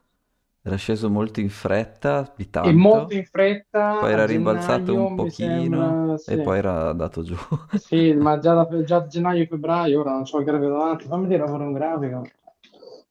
[0.64, 6.08] era sceso molto in fretta, di E molto in fretta poi era rimbalzato un pochino
[6.08, 6.40] sembra, e sì.
[6.40, 7.36] poi era andato giù.
[7.76, 11.46] Sì, ma già da già gennaio, febbraio, ora non c'ho il grafico davanti, fammi dire
[11.46, 12.22] fare un grafico.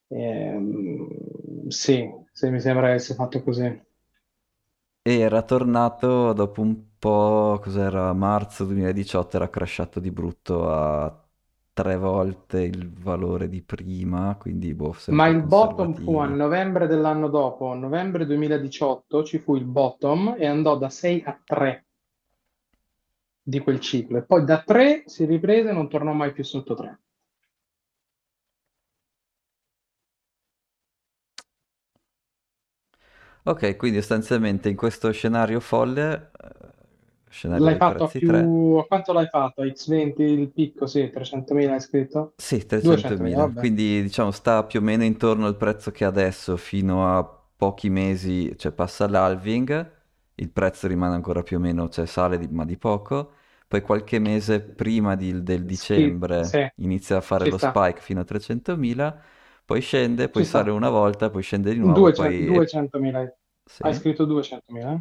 [0.08, 3.80] Ehm, sì, sì, mi sembra che sia fatto così.
[5.06, 11.23] E era tornato dopo un po', cos'era, marzo 2018, era crashato di brutto a
[11.74, 17.28] tre volte il valore di prima, quindi boh, Ma il bottom fu a novembre dell'anno
[17.28, 21.86] dopo, novembre 2018 ci fu il bottom e andò da 6 a 3
[23.42, 24.18] di quel ciclo.
[24.18, 27.00] E poi da 3 si riprese e non tornò mai più sotto 3.
[33.46, 36.63] Ok, quindi sostanzialmente in questo scenario folle, eh,
[37.34, 38.76] scenario L'hai fatto prezzi 3, più...
[38.78, 39.62] A quanto l'hai fatto?
[39.62, 40.86] A X20 il picco?
[40.86, 42.34] Sì, 300.000 hai scritto?
[42.36, 43.70] sì, 200.000, 300.000, vabbè.
[43.70, 48.54] quindi diciamo sta più o meno intorno al prezzo che adesso fino a pochi mesi,
[48.58, 49.92] cioè passa l'halving
[50.36, 53.34] il prezzo rimane ancora più o meno, cioè sale di- ma di poco,
[53.68, 57.80] poi qualche mese prima di- del Sì, dicembre sì, inizia a fare ci lo sta,
[57.96, 59.22] spike fino a 300.000,
[59.64, 60.72] poi scende, poi ci sale sta.
[60.72, 62.46] una volta, poi scende di nuovo, 200 poi...
[62.56, 63.20] e- 200.000.
[63.80, 64.92] Hai sì, scritto 200.000?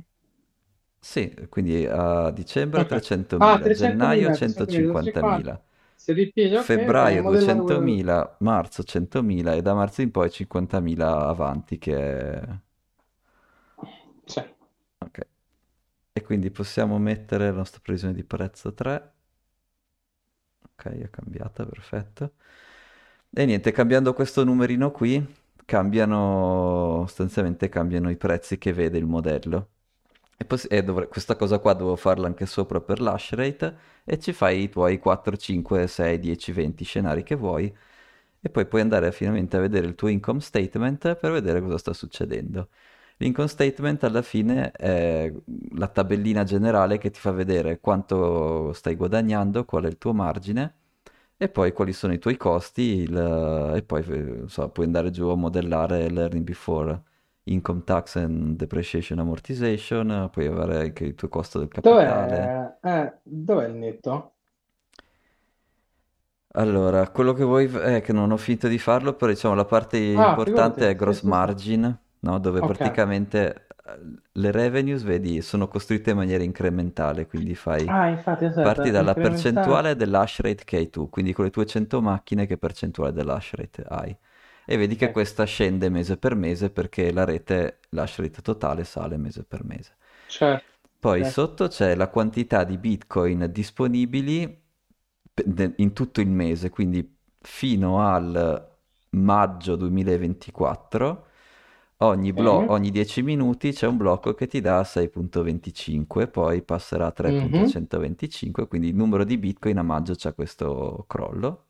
[1.04, 2.92] Sì, quindi a dicembre Ok.
[3.38, 5.62] Ah, 300.000, gennaio 300.000, 300.000, 250.
[5.62, 5.62] 150.000,
[5.96, 7.96] Se ripiega, ok, abbiamo febbraio modellato quello.
[7.96, 11.96] 200.000, marzo 100.000 e da marzo in poi 50.000 avanti che
[12.42, 12.60] è...
[14.26, 14.42] Sì.
[15.00, 15.20] Ok.
[16.14, 19.14] E quindi possiamo mettere la nostra previsione di prezzo 3.
[20.62, 22.34] Ok, è cambiata, perfetto.
[23.36, 25.26] E niente, cambiando questo numerino qui,
[25.66, 29.70] cambiano, sostanzialmente cambiano i prezzi che vede il modello.
[30.44, 34.20] E, pos- e dovre- questa cosa qua devo farla anche sopra per l'hash rate e
[34.20, 37.74] ci fai i tuoi 4, 5, 6, 10, 20 scenari che vuoi
[38.42, 41.94] e poi puoi andare finalmente a vedere il tuo income statement per vedere cosa sta
[41.94, 42.70] succedendo.
[43.18, 45.32] L'income statement alla fine è
[45.76, 50.76] la tabellina generale che ti fa vedere quanto stai guadagnando, qual è il tuo margine
[51.38, 55.28] e poi quali sono i tuoi costi il- e poi eh, insomma, puoi andare giù
[55.30, 57.02] a modellare l'earning before
[57.46, 62.54] income tax and depreciation amortization, puoi avere anche il tuo costo del capitale.
[62.54, 64.34] Dov'è eh, dov'è il netto?
[66.56, 69.98] Allora, quello che vuoi è che non ho finito di farlo, però diciamo la parte
[70.14, 72.40] Ah, importante è gross margin, no?
[72.40, 74.00] Dove Ok, praticamente eh,
[74.34, 79.16] le revenues, vedi, sono costruite in maniera incrementale, quindi fai, Ah, infatti, parti aspetta, dalla
[79.16, 83.54] percentuale dell'hash rate che hai tu, quindi con le tue 100 macchine che percentuale dell'hash
[83.56, 84.16] rate hai.
[84.66, 89.18] E vedi che questa scende mese per mese perché la rete, l'hash rate totale sale
[89.18, 89.96] mese per mese.
[90.28, 91.26] certo, Poi certo.
[91.26, 94.62] sotto c'è la quantità di Bitcoin disponibili
[95.78, 98.72] in tutto il mese, quindi fino al
[99.12, 101.28] maggio 2024,
[101.98, 102.72] ogni, blo- Sì.
[102.72, 107.74] ogni 10 minuti c'è un blocco che ti dà 6.25, poi passerà a Mhm.
[107.92, 111.66] 3.125, quindi il numero di Bitcoin a maggio c'è questo crollo.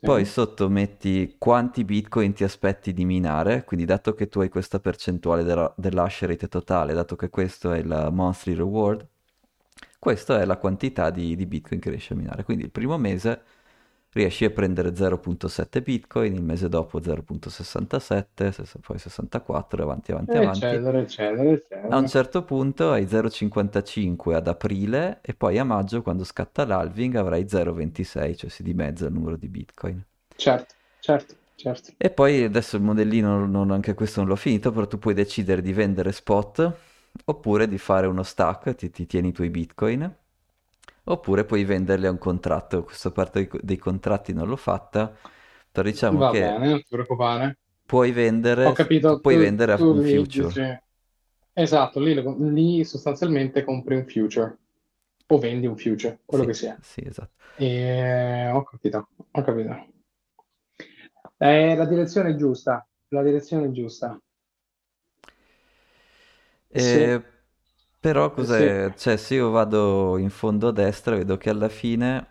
[0.00, 4.78] Poi sotto metti quanti Bitcoin ti aspetti di minare, quindi dato che tu hai questa
[4.78, 9.06] percentuale della- dell'hash rate totale, dato che questo è il monthly reward,
[9.98, 12.44] questa è la quantità di, di Bitcoin che riesci a minare.
[12.44, 13.42] Quindi il primo mese
[14.16, 20.84] riesci a prendere 0.7 Bitcoin, il mese dopo 0.67, se- poi 64, avanti, avanti, avanti.
[20.88, 21.46] Eccetera, eccetera,
[21.88, 22.06] A un eccetera.
[22.06, 28.36] certo punto hai 0,55 ad aprile e poi a maggio, quando scatta l'halving, avrai 0,26,
[28.36, 30.06] cioè si dimezza il numero di Bitcoin.
[30.36, 31.92] Certo, certo, certo.
[31.98, 35.62] E poi adesso il modellino, non- anche questo non l'ho finito, però tu puoi decidere
[35.62, 36.74] di vendere spot
[37.24, 40.14] oppure di fare uno stack, ti, ti tieni i tuoi Bitcoin,
[41.06, 42.84] oppure puoi venderli a un contratto.
[42.84, 45.14] Questa parte dei, contratti non l'ho fatta,
[45.70, 47.58] però diciamo Va che bene, non ti preoccupare.
[47.86, 50.28] puoi vendere, capito, puoi tu, vendere tu un lì future.
[50.28, 50.60] dici...
[51.52, 52.14] Esatto, lì,
[52.52, 54.58] lì sostanzialmente compri un future
[55.28, 56.78] o vendi un future, quello Sì, che sia.
[56.80, 57.34] sì, esatto.
[57.54, 59.86] E ho capito, ho capito.
[61.36, 64.20] È la direzione giusta, la direzione giusta.
[66.74, 67.16] Sì,
[68.06, 68.34] Però sì.
[68.34, 68.92] cos'è?
[68.96, 72.24] Cioè, se io vado in fondo a destra, vedo che alla fine,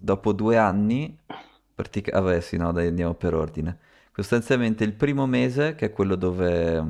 [0.00, 1.16] dopo due anni,
[1.74, 3.78] pratica- ah, beh, sì, no, dai, andiamo per ordine.
[4.12, 6.84] Sostanzialmente il primo mese, che è quello dove,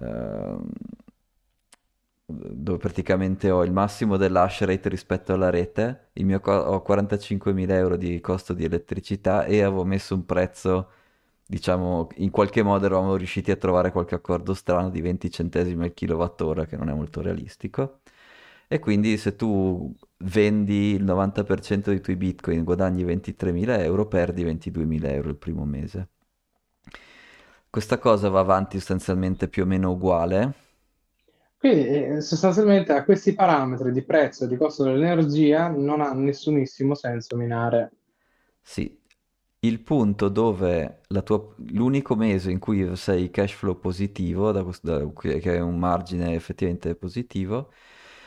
[0.00, 0.70] ehm,
[2.26, 7.76] dove praticamente ho il massimo dell'hash rate rispetto alla rete, il mio co- ho 45.000
[7.76, 10.90] euro di costo di elettricità e avevo messo un prezzo
[11.52, 15.92] diciamo, in qualche modo eravamo riusciti a trovare qualche accordo strano di 20 centesimi al
[15.92, 18.00] kilowattora, che non è molto realistico.
[18.68, 25.12] E quindi se tu vendi il 90% dei tuoi bitcoin, guadagni 23.000 euro, perdi 22.000
[25.12, 26.08] euro il primo mese.
[27.68, 30.54] Questa cosa va avanti sostanzialmente più o meno uguale.
[31.58, 36.94] Quindi eh, sostanzialmente a questi parametri di prezzo e di costo dell'energia non ha nessunissimo
[36.94, 37.92] senso minare.
[38.62, 39.01] Sì,
[39.64, 45.08] il punto dove la tua- l'unico mese in cui sei cash flow positivo, da da-
[45.14, 47.70] che è un margine effettivamente positivo,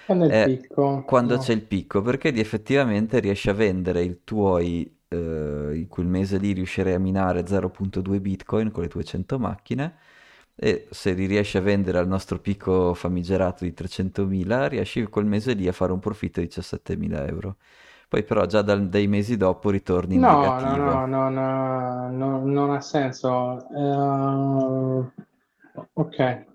[0.04, 0.88] Quando è il picco?
[1.04, 1.54] quando c'è No.
[1.54, 6.94] il picco, perché effettivamente riesci a vendere i tuoi, eh, in quel mese lì riuscirei
[6.94, 9.98] a minare 0.2 bitcoin con le tue 100 macchine
[10.56, 15.54] e se li riesci a vendere al nostro picco famigerato di 300.000, riesci quel mese
[15.54, 17.58] lì a fare un profitto di 17.000 euro.
[18.10, 21.06] Poi però già dal- dai mesi dopo ritorni in No, no, no, negativo.
[21.06, 23.68] no, no, no, non ha senso.
[23.70, 25.12] Eh,
[25.94, 26.46] ok,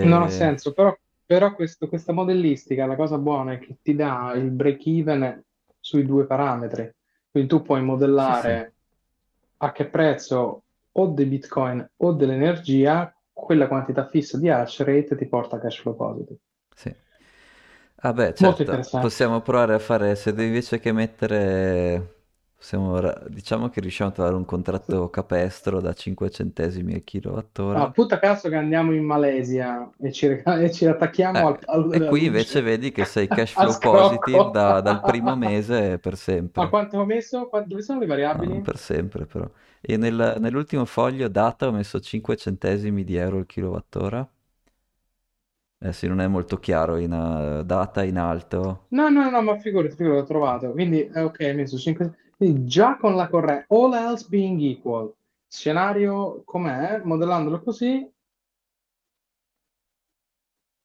[0.00, 0.28] non ha E...
[0.28, 5.42] senso, però, però questo- questa modellistica, la cosa buona è che ti dà il break-even
[5.80, 6.90] sui due parametri.
[7.30, 7.82] Quindi tu puoi
[8.14, 8.50] Sì, sì.
[8.52, 8.74] modellare
[9.58, 15.26] a che prezzo o dei bitcoin o dell'energia quella quantità fissa di hash rate ti
[15.28, 16.38] porta a cash flow positive.
[16.76, 16.94] Sì.
[18.06, 23.80] Ah beh, Molto certo, possiamo provare a fare, se invece che mettere, possiamo diciamo che
[23.80, 27.02] riusciamo a trovare un contratto capestro da 5 centesimi al
[27.72, 27.92] Ah, kilowattora.
[27.92, 32.04] puta caso che andiamo in Malesia e ci, e ci attacchiamo al Eh, palo e
[32.04, 36.16] qui invece vedi che sei cash flow positive da- dal primo mese per
[36.56, 36.68] Ma sempre.
[36.68, 37.48] quanto ho messo?
[37.66, 38.60] Dove sono le No, variabili?
[38.60, 39.50] per sempre però.
[39.80, 44.28] E nel- nell'ultimo foglio data ho messo 5 centesimi di euro al kilowattora.
[45.78, 48.90] Eh sì, non è molto chiaro in eh, data in alto.
[48.90, 50.70] No, no, no, ma figurati, figurati, l'ho trovato.
[50.72, 52.14] Quindi, eh, ok, hai messo 5...
[52.36, 55.12] Quindi già con la corrente, all else being equal,
[55.48, 58.06] scenario com'è, modellandolo così,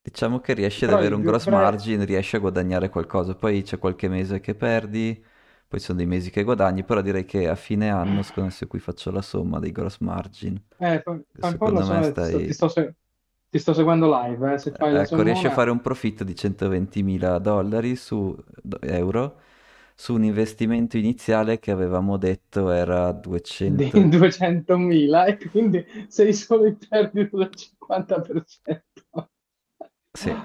[0.04, 1.48] Diciamo che riesci ad però avere il un gross pre...
[1.48, 3.36] margin, riesci a guadagnare qualcosa.
[3.36, 5.24] Poi c'è qualche mese che perdi,
[5.68, 8.56] poi ci sono dei mesi che guadagni, però direi che a fine anno, secondo me,
[8.56, 11.02] se qui faccio la somma dei gross margin, Eh,
[11.58, 12.52] po' la secondo me sto, stai...
[12.52, 12.96] sto se-
[13.52, 16.24] ti sto seguendo live, eh, se fai la Ecco, riesci a sommona fare un profitto
[16.24, 18.36] di 120.000 dollari su
[18.82, 19.40] euro
[19.96, 23.12] su un investimento iniziale che avevamo detto era
[23.64, 24.10] di 200.
[24.10, 28.84] 200.000 e quindi sei solo in perdita del 50%.
[30.14, 30.42] Sì.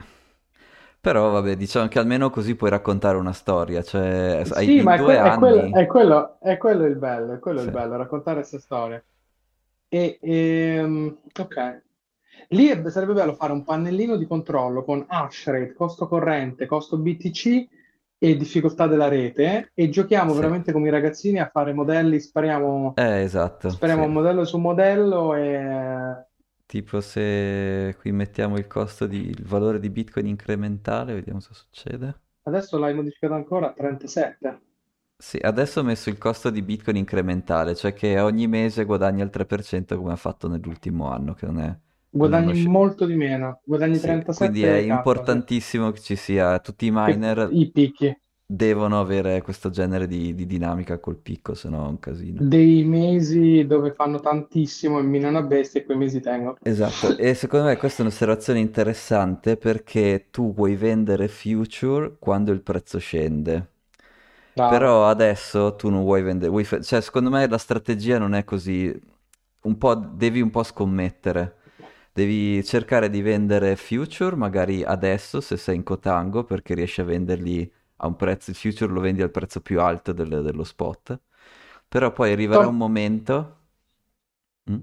[1.01, 5.17] Però vabbè, diciamo che almeno così puoi raccontare una storia, cioè hai- Sì, ma due
[5.17, 5.73] que- è quello, anni...
[5.73, 9.05] è quello- è quello il bello, è quello il Sì, bello, raccontare queste storie.
[9.89, 11.83] E, ehm, ok,
[12.49, 17.69] lì sarebbe bello fare un pannellino di controllo con hash rate, costo corrente, costo BTC
[18.19, 20.37] e difficoltà della rete e giochiamo sì.
[20.39, 24.11] veramente come i ragazzini a fare modelli, spariamo, Eh, esatto, spariamo sì.
[24.11, 26.25] modello su modello e...
[26.67, 32.21] Tipo se qui mettiamo il costo di, il valore di Bitcoin incrementale, vediamo se succede.
[32.45, 34.61] Adesso l'hai modificato ancora a 37.
[35.19, 39.31] Sì, adesso ho messo il costo di Bitcoin incrementale, cioè che ogni mese guadagna il
[39.31, 41.79] 3% come ha fatto nell'ultimo anno, che non è,
[42.17, 45.23] Guadagni sci- molto di meno, guadagni Sì, quindi è 37k, sì.
[45.23, 48.15] importantissimo che ci sia, tutti i miner i picchi.
[48.47, 52.51] devono avere questo genere di, di dinamica col picco, se no è un casino.
[52.51, 56.57] Dei mesi dove fanno tantissimo e minano a bestia e quei mesi tengono.
[56.63, 62.61] Esatto, e secondo me questa è un'osservazione interessante perché tu vuoi vendere future quando il
[62.63, 63.71] prezzo scende.
[64.57, 64.91] Bravo.
[64.91, 68.43] Però adesso tu non vuoi vendere, vuoi fe- cioè secondo me la strategia non è
[68.45, 68.93] così,
[69.63, 71.56] un po' devi un po' scommettere,
[72.17, 77.71] devi cercare di vendere future magari adesso se sei in contango perché riesci a venderli
[77.99, 81.19] a un prezzo, il future lo vendi al prezzo più alto del- dello spot,
[81.89, 83.55] però poi arriverà un Tom, momento...
[84.71, 84.81] Mm?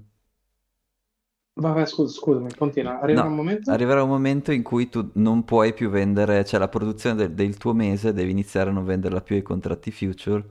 [1.55, 2.99] vabbè, scusa, scusami, continua.
[2.99, 3.71] Arriverà un No, momento?
[3.71, 7.57] arriverà un momento in cui tu non puoi più vendere, cioè la produzione del, del
[7.57, 10.43] tuo mese devi iniziare a non venderla più ai contratti future,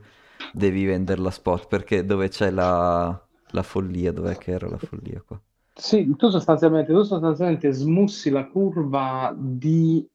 [0.51, 5.39] devi venderla spot, perché dove c'è la, la follia, dov'è che era la follia qua?
[5.75, 10.07] Sì, tu sostanzialmente, tu sostanzialmente smussi la curva di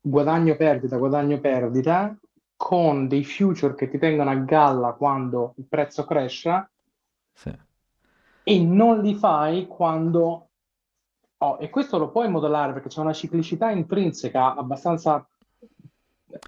[0.00, 2.18] guadagno-perdita, guadagno-perdita
[2.56, 6.70] con dei future che ti tengono a galla quando il prezzo cresce
[7.32, 7.52] Sì,
[8.44, 10.48] e non li fai quando...
[11.38, 15.26] Oh, e questo lo puoi modellare perché c'è una ciclicità intrinseca abbastanza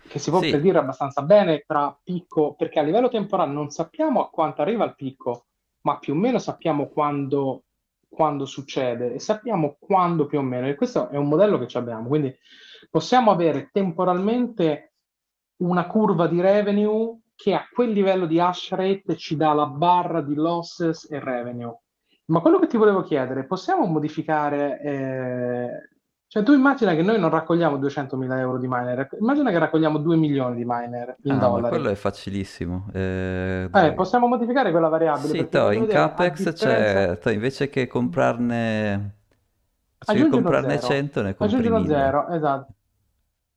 [0.08, 4.22] che si può sì, predire abbastanza bene tra picco, perché a livello temporale non sappiamo
[4.22, 5.46] a quanto arriva il picco,
[5.82, 7.64] ma più o meno sappiamo quando,
[8.08, 10.68] quando succede e sappiamo quando più o meno.
[10.68, 12.34] E questo è un modello che abbiamo, quindi
[12.90, 14.94] possiamo avere temporalmente
[15.58, 20.20] una curva di revenue che a quel livello di hash rate ci dà la barra
[20.20, 21.78] di losses e revenue.
[22.26, 24.80] Ma quello che ti volevo chiedere, possiamo modificare...
[24.80, 25.95] eh,
[26.28, 30.16] Cioè, tu immagina che noi non raccogliamo 200.000 euro di miner, immagina che raccogliamo 2
[30.16, 31.92] milioni di miner in ah, ma quello dollari.
[31.92, 32.88] è facilissimo.
[32.92, 36.52] Eh, Eh, possiamo modificare quella variabile Sì, to, in vedere Capex differenza...
[36.52, 39.16] c'è, to, invece che comprarne,
[40.04, 41.88] che Aggiungi uno comprarne zero, 100 ne aggiungi compri uno 1000.
[41.94, 42.72] zero, esatto.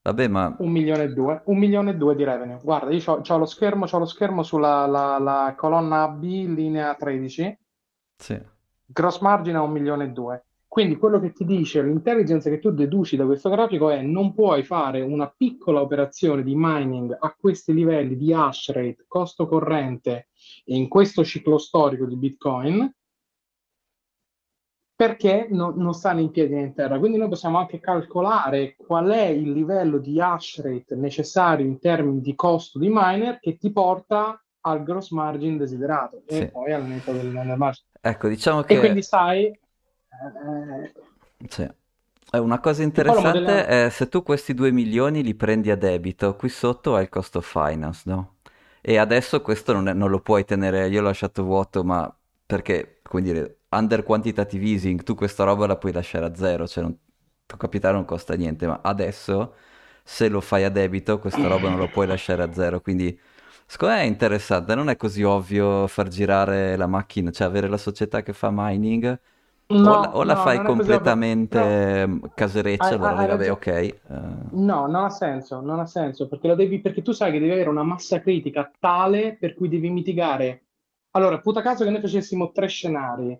[0.02, 2.60] Vabbè, ma Un milione e due, un milione e due di revenue.
[2.62, 7.60] Guarda, io c'ho lo schermo, c'ho lo schermo sulla la, la colonna AB, linea 13,
[8.18, 8.42] sì,
[8.86, 10.44] gross margin a un milione e due.
[10.70, 14.64] Quindi quello che ti dice l'intelligence che tu deduci da questo grafico è non puoi
[14.64, 20.28] fare una piccola operazione di mining a questi livelli di hash rate, costo corrente
[20.64, 22.94] e in questo ciclo storico di Bitcoin
[24.96, 27.00] perché no- non stanno in piedi in terra.
[27.00, 32.22] Quindi noi possiamo anche calcolare qual è il livello di hash rate necessario in termini
[32.22, 36.46] di costo di miner che ti porta al gross margin desiderato e sì.
[36.52, 37.88] poi all'aumento del del margine.
[38.02, 39.60] Ecco, diciamo E quindi che sai,
[41.48, 41.68] sì.
[42.32, 43.86] Eh, Una cosa interessante modelliamo.
[43.86, 47.36] è se tu questi 2 milioni li prendi a debito, qui sotto hai il cost
[47.38, 48.38] of finance, no?
[48.82, 52.14] E adesso questo non, è- non lo puoi tenere, io l'ho lasciato vuoto, ma
[52.46, 56.84] perché, come dire, under quantitative easing, tu questa roba la puoi lasciare a zero, cioè
[56.84, 56.98] non,
[57.46, 59.56] tuo capitale non costa niente, ma adesso
[60.04, 63.20] se lo fai a debito questa roba non lo puoi lasciare a zero, quindi
[63.66, 67.78] secondo me è interessante, non è così ovvio far girare la macchina, cioè avere la
[67.78, 69.20] società che fa mining
[69.82, 70.60] o la, No, o la no, fai.
[70.62, 73.58] No, completamente mm, casereccia, hai, allora hai- hai vabbè, ragione.
[73.58, 73.68] ok.
[73.68, 73.98] eh,
[74.52, 77.52] No, non ha senso, non ha senso, perché, lo devi, perché tu sai che devi
[77.52, 80.66] avere una massa critica tale per cui devi mitigare.
[81.12, 83.40] Allora, puta caso che noi facessimo tre scenari,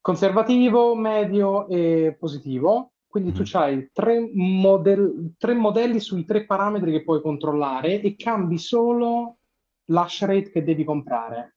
[0.00, 6.90] conservativo, medio e positivo, quindi tu mhm, hai tre, model- tre modelli sui tre parametri
[6.92, 9.38] che puoi controllare e cambi solo
[9.86, 11.56] l'hash rate che devi comprare.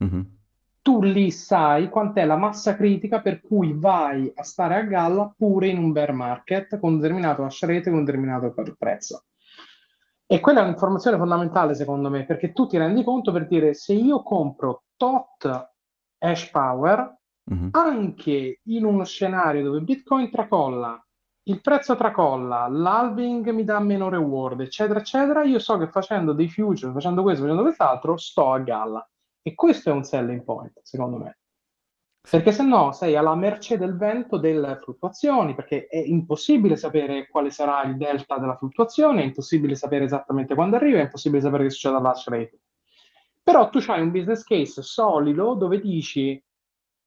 [0.00, 0.41] mhm.
[0.82, 5.68] Tu lì sai quant'è la massa critica per cui vai a stare a galla pure
[5.68, 9.24] in un bear market con un determinato hash rate e con un determinato prezzo.
[10.26, 13.92] E quella è un'informazione fondamentale secondo me, perché tu ti rendi conto per dire se
[13.92, 15.70] io compro tot
[16.18, 17.68] hash power, Mhm.
[17.72, 21.00] anche in uno scenario dove Bitcoin tracolla,
[21.44, 26.48] il prezzo tracolla, l'halving mi dà meno reward, eccetera, eccetera, io so che facendo dei
[26.48, 29.06] future, facendo questo, facendo quest'altro, sto a galla.
[29.42, 31.38] E questo è un selling point, secondo me.
[32.30, 37.50] Perché se no sei alla mercé del vento delle fluttuazioni, perché è impossibile sapere quale
[37.50, 41.70] sarà il delta della fluttuazione, è impossibile sapere esattamente quando arriva, è impossibile sapere che
[41.70, 42.60] succede all'hash rate.
[43.42, 46.40] Però tu hai un business case solido dove dici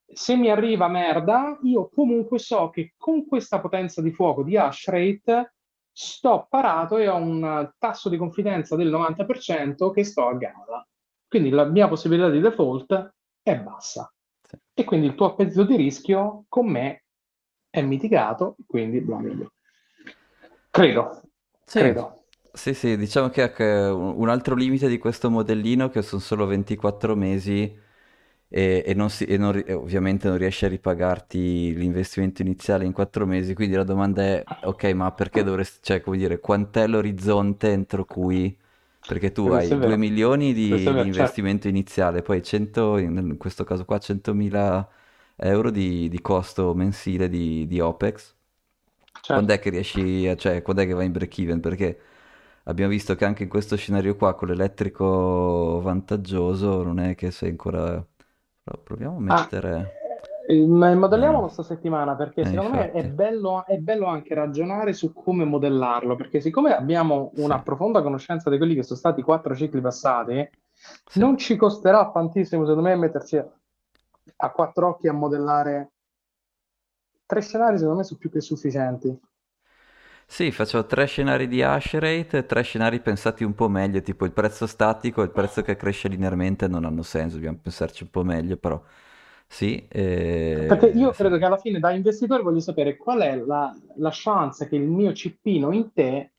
[0.05, 4.89] se mi arriva merda, io comunque so che con questa potenza di fuoco di hash
[4.89, 5.55] rate
[5.91, 10.85] sto parato e ho un tasso di confidenza del 90% che sto a galla.
[11.27, 14.11] Quindi la mia possibilità di default è bassa.
[14.49, 14.57] sì.
[14.73, 17.03] E quindi il tuo appetito di rischio con me
[17.69, 19.51] è mitigato, quindi bla bla bla.
[20.71, 21.21] Credo,
[21.67, 22.23] Sì, credo.
[22.53, 23.41] sì, sì, diciamo che
[23.91, 27.75] un altro limite di questo modellino che sono solo 24 mesi
[28.47, 32.91] e, e non si- e non e ovviamente non riesci a ripagarti l'investimento iniziale in
[32.93, 37.71] 4 mesi, quindi la domanda è, ok, ma perché dovresti, cioè, come dire, quant'è l'orizzonte
[37.71, 38.55] entro cui,
[39.05, 42.97] perché tu Questo hai è 2 vero, milioni di, di certo, investimento iniziale, poi 100,
[42.97, 44.89] in questo caso qua 100.000
[45.37, 48.33] euro di, di costo mensile di, di OPEX.
[49.29, 49.53] Quando certo.
[49.53, 51.59] è che riesci, a- cioè, quando è che vai in break even?
[51.59, 51.99] Perché
[52.65, 57.49] abbiamo visto che anche in questo scenario qua, con l'elettrico vantaggioso, non è che sei
[57.51, 58.05] ancora...
[58.83, 59.97] Proviamo a Ah, mettere...
[60.01, 60.04] eh,
[60.65, 64.33] ma Eh, modelliamolo sta settimana perché eh, secondo me è infatti, bello, è bello anche
[64.33, 68.99] ragionare su come modellarlo, perché siccome abbiamo sì, una profonda conoscenza di quelli che sono
[68.99, 70.47] stati i quattro cicli passati,
[71.05, 71.19] sì.
[71.19, 73.37] non ci costerà tantissimo, secondo me, metterci
[74.37, 75.91] a quattro occhi a modellare
[77.25, 79.19] tre scenari, secondo me, sono più che sufficienti.
[80.27, 84.25] Sì, faccio tre scenari di hash rate e tre scenari pensati un po' meglio, tipo
[84.25, 88.09] il prezzo statico e il prezzo che cresce linearmente non hanno senso, dobbiamo pensarci un
[88.09, 88.81] po' meglio, però
[89.47, 93.35] sì, Perché eh, io sì, credo che alla fine, da investitore, voglio sapere qual è
[93.35, 96.31] la, la chance che il mio cippino in te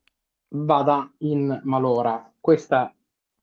[0.49, 2.31] vada in malora.
[2.39, 2.93] Questa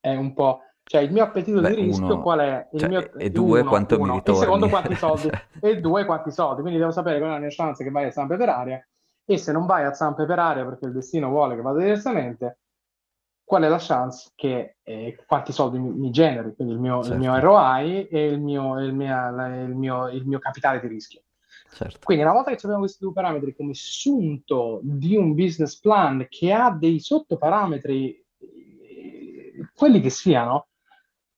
[0.01, 2.69] è un po', cioè il mio appetito di beh, rischio, uno, qual è?
[2.73, 5.81] Il cioè, mio, e due uno, quanto mi uno, e secondo ritorni, quanti soldi, e
[5.81, 6.61] due quanti soldi.
[6.61, 8.87] Quindi devo sapere qual è la mia chance che vai a zampe per aria.
[9.27, 12.59] E se non vai a zampe per aria perché il destino vuole che vada diversamente,
[13.45, 16.55] qual è la chance che eh, quanti soldi mi, mi generi?
[16.55, 20.09] Quindi il mio, il mio certo, ROI e il mio, il mia- la- il mio-
[20.09, 21.23] il mio capitale di rischio.
[21.73, 21.99] certo.
[22.03, 26.53] Quindi, una volta che abbiamo questi due parametri come sunto di un business plan che
[26.53, 30.69] ha dei sottoparametri, eh, quelli che siano,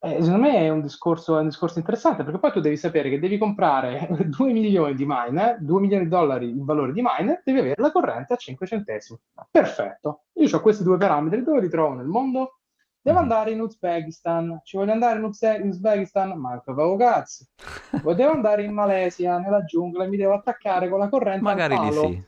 [0.00, 3.08] eh, secondo me è un discorso, è un discorso interessante perché poi tu devi sapere
[3.10, 7.40] che devi comprare 2 milioni di miner, 2 milioni di dollari in valore di miner,
[7.44, 9.18] devi avere la corrente a 5 centesimi.
[9.50, 10.24] Perfetto.
[10.34, 12.58] Io ho questi due parametri, dove li trovo nel mondo?
[13.00, 13.22] Devo Mhm.
[13.22, 14.60] andare in Uzbekistan.
[14.64, 16.38] Ci voglio andare in, Uzbe- in Uzbekistan?
[16.38, 17.46] Manco avevo cazzo.
[18.16, 21.92] Devo andare in Malesia, nella giungla, e mi devo attaccare con la corrente Magari lì
[21.92, 22.24] sì.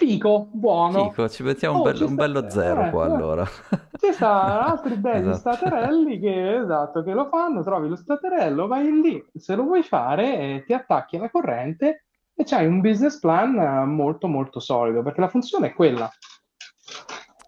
[0.00, 1.10] Fico, buono.
[1.10, 3.10] Fico, ci mettiamo un Oh, bello, ci un bello zero eh, qua eh.
[3.10, 3.44] allora.
[3.44, 5.56] Ci sta altri belli Esatto.
[5.56, 10.38] staterelli che, esatto, che lo fanno, trovi lo staterello, vai lì, se lo vuoi fare,
[10.38, 15.20] eh, ti attacchi alla corrente e c'hai un business plan eh, molto molto solido, perché
[15.20, 16.10] la funzione è quella.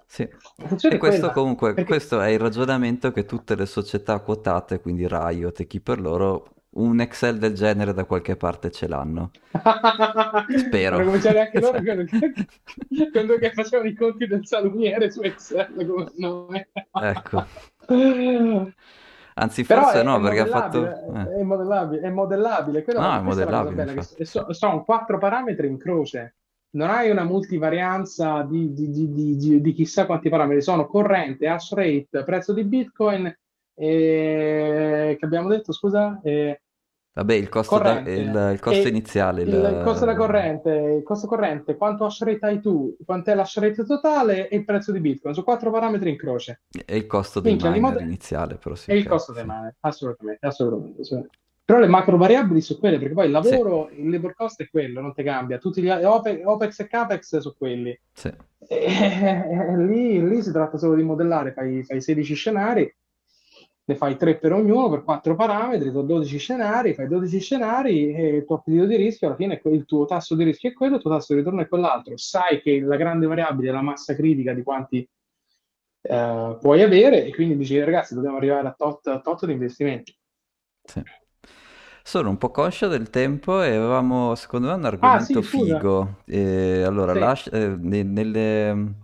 [0.06, 0.22] Sì.
[0.24, 1.30] E questo quella.
[1.30, 5.80] comunque, Perché questo è il ragionamento che tutte le società quotate, quindi Riot e chi
[5.80, 9.30] per loro, un Excel del genere da qualche parte ce l'hanno.
[9.52, 11.04] Hanno Spero.
[11.04, 12.04] cominciato anche loro quando,
[13.12, 16.68] quando che facevano i conti del salumiere su Excel come nome.
[16.92, 17.44] Ecco.
[19.34, 20.86] Anzi, Però forse è, è no, perché ha fatto...
[20.86, 21.38] eh.
[21.38, 22.84] è modellabile, è modellabile.
[22.94, 26.36] No, è è modellabile, so- so- sono quattro parametri in croce.
[26.74, 30.62] Non hai una multivarianza di- di- di- di chissà quanti parametri.
[30.62, 33.34] Sono corrente, hash rate, prezzo di Bitcoin,
[33.86, 35.16] e...
[35.18, 36.20] che abbiamo detto, scusa?
[36.22, 36.60] E...
[37.14, 40.16] Vabbè, il costo, da- il, il costo e iniziale, il costo della il...
[40.16, 44.64] corrente, il costo corrente, quanto hash rate hai tu, quant'è l'hash rate totale e il
[44.64, 45.34] prezzo di Bitcoin.
[45.34, 46.62] Sono quattro parametri in croce.
[46.84, 49.44] e il costo dei Minchia, miner mod- iniziale, però sì, e il ok, costo sì.
[49.44, 51.38] mane, assolutamente, assolutamente, assolutamente.
[51.64, 54.68] Però le macro variabili sono quelle, perché poi il Sì, lavoro, il labor cost è
[54.68, 55.58] quello, non ti cambia.
[55.58, 57.98] Tutti gli Ope- OPEX e CAPEX sono quelli.
[58.14, 58.32] sì.
[58.68, 62.92] E, lì, lì si tratta solo di modellare, fai, fai 16 scenari,
[63.84, 68.28] ne fai 3 per ognuno, per 4 parametri, sono 12 scenari, fai 12 scenari e
[68.36, 71.02] il tuo appetito di rischio alla fine il tuo tasso di rischio è quello, il
[71.02, 72.16] tuo tasso di ritorno è quell'altro.
[72.16, 75.08] Sai che la grande variabile è la massa critica di quanti
[76.02, 80.16] eh, puoi avere e quindi dici ragazzi dobbiamo arrivare a tot, a tot di investimenti.
[80.84, 81.02] Sì.
[82.04, 85.78] Sono un po' conscio del tempo e avevamo, secondo me, un Ah argomento sì, scusa,
[85.78, 86.22] figo.
[86.26, 88.94] E allora, sì, lascia- eh, ne- nelle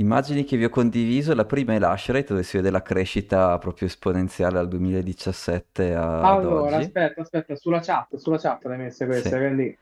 [0.00, 3.86] immagini che vi ho condiviso, la prima è l'hash dove si vede la crescita proprio
[3.88, 6.78] esponenziale dal 2017 a- ad allora oggi.
[6.78, 9.34] aspetta, aspetta, sulla chat, sulla chat l'hai messe Sì.
[9.34, 9.78] queste, quindi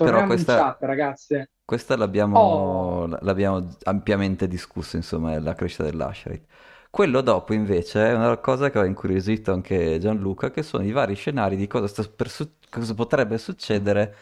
[0.00, 1.50] Però torniamo in questa, chat ragazze.
[1.64, 1.96] questa
[2.32, 6.46] Oh, l'abbiamo l'abbiamo ampiamente discusso, insomma, la crescita dell'hash rate.
[6.90, 11.14] Quello dopo invece è una cosa che ha incuriosito anche Gianluca, che sono i vari
[11.14, 14.16] scenari di cosa, sta per su- cosa potrebbe succedere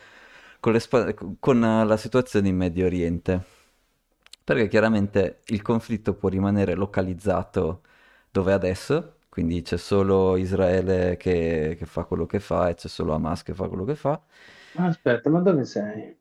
[0.61, 0.77] con,
[1.39, 3.45] con la situazione in Medio Oriente.
[4.49, 7.83] Perché chiaramente il conflitto può rimanere localizzato
[8.31, 12.89] dove è adesso, quindi c'è solo Israele che, che fa quello che fa e c'è
[12.89, 14.21] solo Hamas che fa quello che fa.
[14.77, 16.17] aspetta, ma dove sei?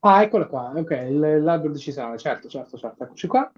[0.00, 3.50] Ah, eccola qua, ok, il- l'albero decisionale, certo, certo, certo, eccoci qua.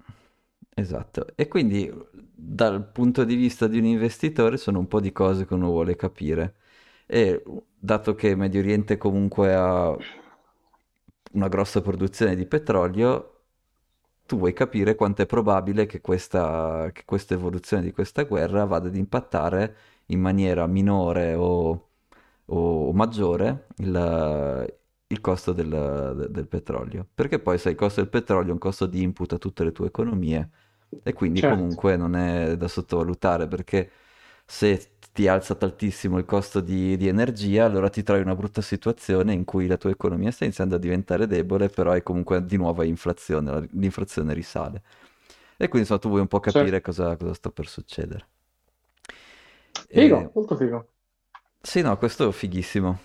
[0.77, 5.45] Esatto, e quindi dal punto di vista di un investitore sono un po' di cose
[5.45, 6.55] che uno vuole capire.
[7.05, 7.43] E
[7.77, 9.97] dato che Medio Oriente comunque ha
[11.33, 13.34] una grossa produzione di petrolio,
[14.25, 18.87] tu vuoi capire quanto è probabile che questa, che questa evoluzione di questa guerra vada
[18.87, 19.75] ad impattare
[20.07, 21.89] in maniera minore o,
[22.45, 24.75] o maggiore il,
[25.07, 27.07] il costo del, del petrolio.
[27.13, 29.71] Perché poi sai, il costo del petrolio è un costo di input a tutte le
[29.71, 30.49] tue economie
[31.03, 33.91] e quindi Certo, comunque non è da sottovalutare perché
[34.45, 38.61] se ti alza tantissimo il costo di, di energia, allora ti trovi in una brutta
[38.61, 42.57] situazione in cui la tua economia sta iniziando a diventare debole, però hai comunque di
[42.57, 44.83] nuovo inflazione, la- l'inflazione risale.
[45.57, 46.81] E quindi insomma tu vuoi un po' capire certo.
[46.81, 48.27] cosa, cosa sta per succedere.
[49.89, 50.93] E- Figo, molto figo.
[51.61, 52.99] Sì, no, questo è fighissimo.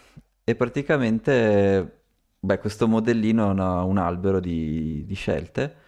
[0.45, 2.03] E praticamente,
[2.39, 5.80] beh, questo modellino è una- un albero di, di scelte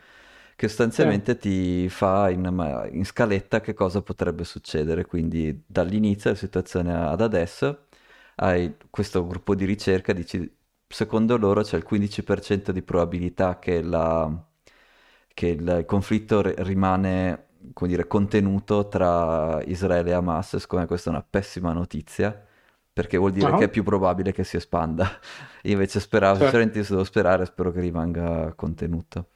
[0.62, 1.08] che Sì.
[1.08, 5.04] sostanzialmente ti fa in, in scaletta che cosa potrebbe succedere.
[5.06, 7.86] Quindi dall'inizio della situazione ad adesso
[8.36, 10.56] hai questo gruppo di ricerca, dici,
[10.86, 14.30] secondo loro c'è il 15% di probabilità che, la-
[15.34, 20.56] che il, conflitto ri- rimane, come dire, contenuto tra Israele e Hamas.
[20.58, 22.40] Siccome questa è una pessima notizia,
[22.92, 25.08] perché vuol dire che è Ah, più probabile che si espanda.
[25.62, 26.40] Io invece speravo, certo.
[26.40, 29.30] sinceramente se devo sperare, spero che rimanga contenuto.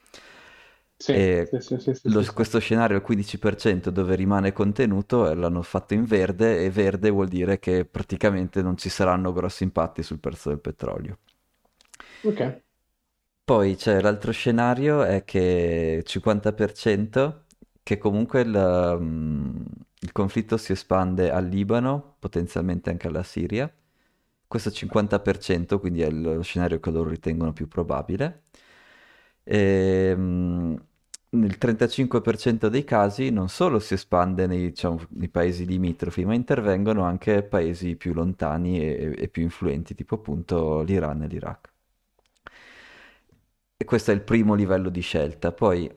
[0.97, 6.05] Sì, sì, sì, lo- questo scenario al 15% dove rimane contenuto eh, l'hanno fatto in
[6.05, 10.59] verde e verde vuol dire che praticamente non ci saranno grossi impatti sul prezzo del
[10.59, 11.17] petrolio.
[12.23, 12.41] Ok.
[13.43, 17.45] Poi c'è l'altro scenario, è che 50%
[17.81, 19.65] che comunque il, mm,
[20.01, 23.71] il conflitto si espande al Libano, potenzialmente anche alla Siria.
[24.45, 28.43] Questo 50%, quindi è lo scenario che loro ritengono più probabile.
[29.49, 30.75] E, mm,
[31.29, 37.03] nel 35% dei casi non solo si espande nei, diciamo, nei paesi limitrofi, ma intervengono
[37.03, 41.71] anche paesi più lontani e, e più influenti, tipo appunto l'Iran e l'Iraq.
[43.79, 45.51] E questo è il primo livello di scelta.
[45.51, 45.89] Poi,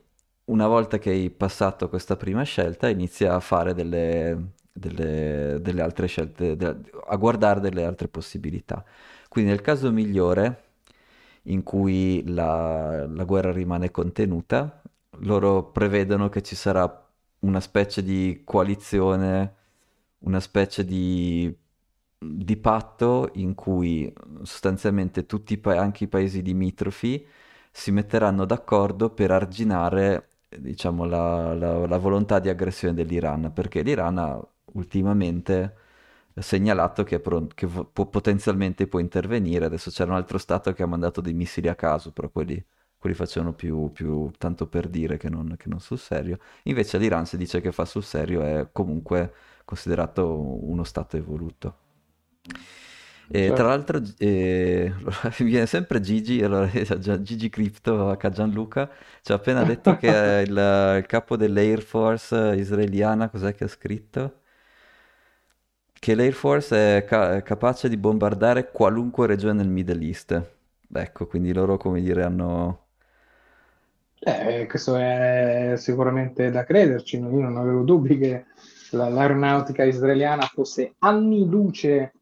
[0.46, 6.06] una volta che hai passato questa prima scelta, inizia a fare delle, delle- delle altre
[6.06, 6.76] scelte, de-
[7.08, 8.84] a guardare delle altre possibilità.
[9.28, 10.69] Quindi, nel caso migliore,
[11.44, 14.82] in cui la, la guerra rimane contenuta,
[15.20, 17.08] loro prevedono che ci sarà
[17.40, 19.54] una specie di coalizione,
[20.20, 21.54] una specie di,
[22.18, 24.12] di patto in cui
[24.42, 27.26] sostanzialmente tutti pa- anche i paesi limitrofi
[27.70, 34.18] si metteranno d'accordo per arginare, diciamo, la, la- la volontà di aggressione dell'Iran, perché l'Iran
[34.18, 34.40] ha
[34.72, 35.76] ultimamente
[36.40, 39.64] segnalato che, è pron- che vo- può- potenzialmente può intervenire.
[39.66, 42.62] Adesso c'era un altro stato che ha mandato dei missili a caso, però quelli,
[42.98, 46.38] quelli facevano più, più tanto per dire che non, che non sul serio.
[46.64, 49.32] Invece l'Iran si dice che fa sul serio, è comunque
[49.64, 50.28] considerato
[50.68, 51.76] uno stato evoluto.
[53.32, 53.68] E tra Certo.
[53.68, 54.92] l'altro eh,
[55.38, 56.68] mi viene sempre Gigi, allora,
[57.22, 58.90] Gigi Crypto a Gianluca,
[59.22, 60.08] ci ha appena detto che
[60.46, 60.50] il,
[60.98, 64.39] il capo dell'Air Force israeliana, cos'è che ha scritto?
[66.00, 70.50] Che l'Air Force è, ca- capace di bombardare qualunque regione nel Middle East.
[70.92, 72.86] Ecco, quindi loro, come dire, hanno...
[74.22, 78.44] Eh, questo è sicuramente da crederci, io non avevo dubbi che
[78.90, 82.12] la- l'aeronautica israeliana fosse anni luce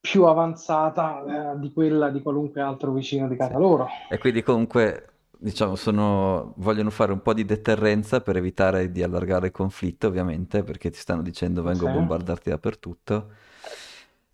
[0.00, 3.38] più avanzata, eh, di quella di qualunque altro vicino di Sì.
[3.38, 3.88] casa loro.
[4.08, 5.06] E quindi comunque,
[5.40, 6.54] diciamo, sono...
[6.58, 10.98] vogliono fare un po' di deterrenza per evitare di allargare il conflitto, ovviamente, perché ti
[10.98, 11.90] stanno dicendo vengo Sì.
[11.90, 13.30] a bombardarti dappertutto.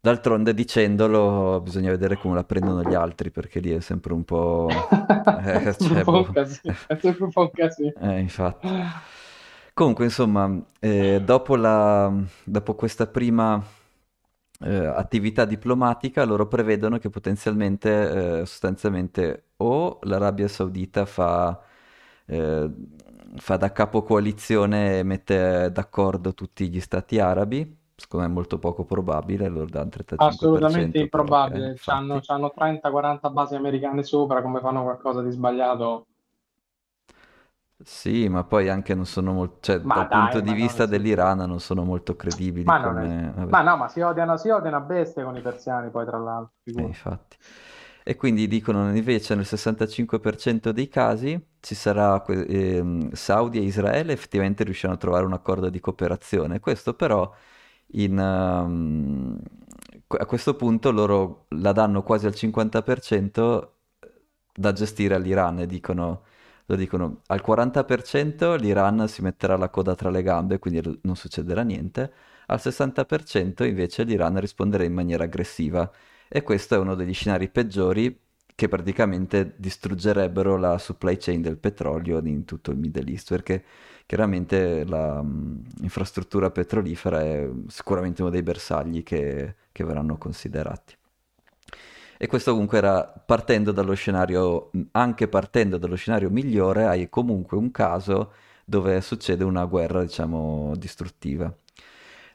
[0.01, 4.69] D'altronde, dicendolo, bisogna vedere come la prendono gli altri, perché lì è sempre un po'...
[5.39, 6.33] Eh, cioè, boh.
[6.33, 7.93] è sempre un po' un casino.
[8.01, 8.69] Eh, infatti.
[9.75, 10.51] Comunque, insomma,
[10.81, 12.11] eh, dopo la-
[12.45, 13.63] dopo questa prima
[14.61, 21.61] eh, attività diplomatica, loro prevedono che potenzialmente, eh, sostanzialmente, o l'Arabia Saudita fa,
[22.27, 22.71] eh,
[23.37, 28.59] fa da capo coalizione e mette d'accordo tutti gli stati arabi, secondo me è molto
[28.59, 32.21] poco probabile, loro danno Assolutamente 35%, però, ok, improbabile.
[32.21, 36.07] C'hanno 30-40 basi americane sopra, come fanno qualcosa di sbagliato?
[37.85, 40.67] Sì, ma poi anche non sono molto, cioè Ma dal punto dai, di non è
[40.67, 43.09] vista su- dell'Iran non sono molto credibili Ma non è...
[43.09, 43.33] come...
[43.35, 46.19] Vabbè, Ma no, ma si odiano, si odiano a bestia con i persiani, poi tra
[46.19, 47.37] l'altro, eh, infatti.
[48.09, 54.63] E quindi dicono invece nel 65% dei casi ci sarà ehm, Saudi e Israele effettivamente
[54.63, 56.61] riusciranno a trovare un accordo di cooperazione.
[56.61, 57.29] Questo però
[57.95, 59.39] in, ehm,
[60.07, 63.73] a questo punto loro la danno quasi al 50%
[64.55, 66.23] da gestire all'Iran e dicono,
[66.67, 71.63] lo dicono al 40% l'Iran si metterà la coda tra le gambe, quindi non succederà
[71.63, 72.13] niente,
[72.47, 75.91] al 60% invece l'Iran risponderà in maniera aggressiva
[76.29, 78.25] e questo è uno degli scenari peggiori
[78.57, 83.63] che praticamente distruggerebbero la supply chain del petrolio in tutto il Middle East, perché
[84.07, 90.97] chiaramente l'infrastruttura petrolifera è sicuramente uno dei bersagli che, che verranno considerati.
[92.19, 97.71] E questo comunque era partendo dallo scenario, anche partendo dallo scenario migliore, hai comunque un
[97.71, 98.33] caso
[98.65, 101.55] dove succede una guerra, diciamo, distruttiva.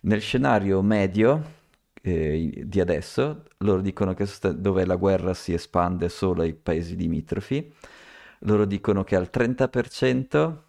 [0.02, 1.60] Nel scenario medio
[2.02, 6.96] eh, di adesso, loro dicono che sosta- dove la guerra si espande solo ai paesi
[6.96, 7.74] limitrofi,
[8.40, 10.64] loro dicono che al 30%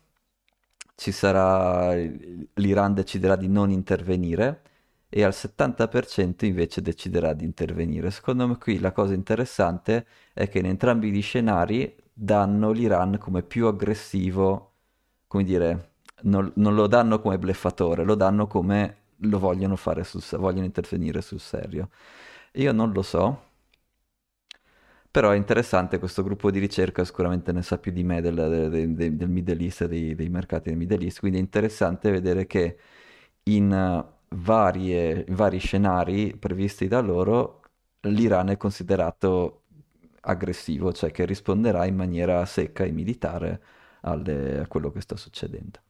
[0.95, 4.63] ci sarà, l'Iran deciderà di non intervenire
[5.09, 8.11] e al 70% invece deciderà di intervenire.
[8.11, 13.43] Secondo me qui la cosa interessante è che in entrambi gli scenari danno l'Iran come
[13.43, 14.73] più aggressivo,
[15.27, 15.91] come dire,
[16.23, 21.21] non, non lo danno come bleffatore, lo danno come lo vogliono fare sul, vogliono intervenire
[21.23, 21.91] sul serio.
[22.55, 23.43] Io non lo so,
[25.11, 28.95] però è interessante questo gruppo di ricerca, sicuramente ne sa più di me del, del-
[28.95, 32.79] del- del Middle East, dei, dei mercati del Middle East, quindi è interessante vedere che
[33.45, 34.05] in eh,
[34.37, 37.61] varie- vari scenari previsti da loro
[38.03, 39.65] l'Iran è considerato
[40.23, 43.63] aggressivo, cioè che risponderà in maniera secca e militare
[44.03, 45.81] alle- a quello che sta succedendo.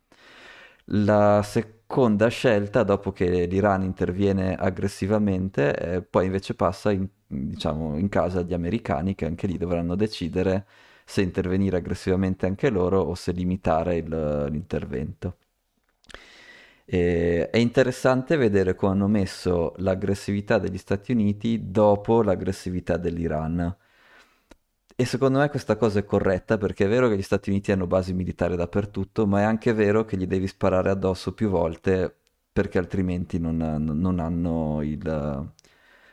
[0.86, 1.81] La seconda
[2.28, 8.55] scelta, dopo che l'Iran interviene aggressivamente, eh, poi invece passa in, diciamo, in casa agli
[8.55, 10.66] americani che anche lì dovranno decidere
[11.05, 15.36] se intervenire aggressivamente anche loro o se limitare il- l'intervento.
[16.84, 23.74] E- è interessante vedere come hanno messo l'aggressività degli Stati Uniti dopo l'aggressività dell'Iran.
[24.95, 27.86] E secondo me questa cosa è corretta perché è vero che gli Stati Uniti hanno
[27.86, 32.14] basi militari dappertutto, ma è anche vero che gli devi sparare addosso più volte
[32.53, 35.01] perché altrimenti non, non hanno il...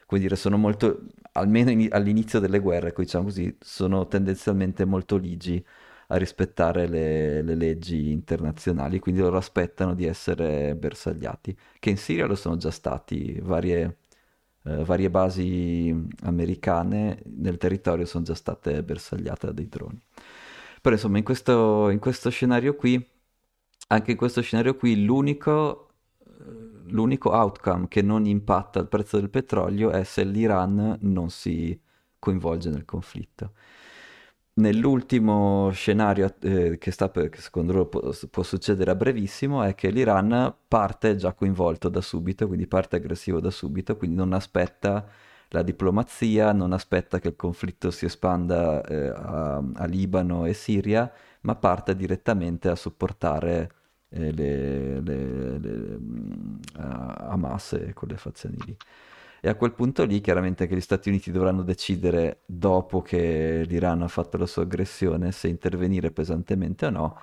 [0.05, 1.01] come dire, sono molto,
[1.33, 5.63] almeno in- all'inizio delle guerre, diciamo così, sono tendenzialmente molto ligi
[6.07, 12.25] a rispettare le, le leggi internazionali, quindi loro aspettano di essere bersagliati, che in Siria
[12.25, 13.97] lo sono già stati, varie
[14.63, 15.93] eh, varie basi
[16.23, 20.01] americane nel territorio sono già state bersagliate da dei droni.
[20.81, 23.05] Però insomma, in questo, in questo scenario qui,
[23.87, 25.89] anche in questo scenario qui, l'unico,
[26.19, 26.31] eh,
[26.87, 31.79] l'unico outcome che non impatta il prezzo del petrolio è se l'Iran non si
[32.19, 33.51] coinvolge nel conflitto.
[34.59, 39.89] Nell'ultimo scenario eh, che, per- che secondo loro può, può succedere a brevissimo è che
[39.89, 45.07] l'Iran parte già coinvolto da subito, quindi parte aggressivo da subito, quindi non aspetta
[45.49, 51.09] la diplomazia, non aspetta che il conflitto si espanda eh, a, a Libano e Siria,
[51.41, 53.71] ma parte direttamente a supportare
[54.09, 58.75] eh, le, le- le- mm, a- Hamas e quelle fazioni lì.
[59.41, 64.01] E a quel punto lì, chiaramente che gli Stati Uniti dovranno decidere, dopo che l'Iran
[64.01, 67.21] ha fatto la sua aggressione, se intervenire pesantemente o no.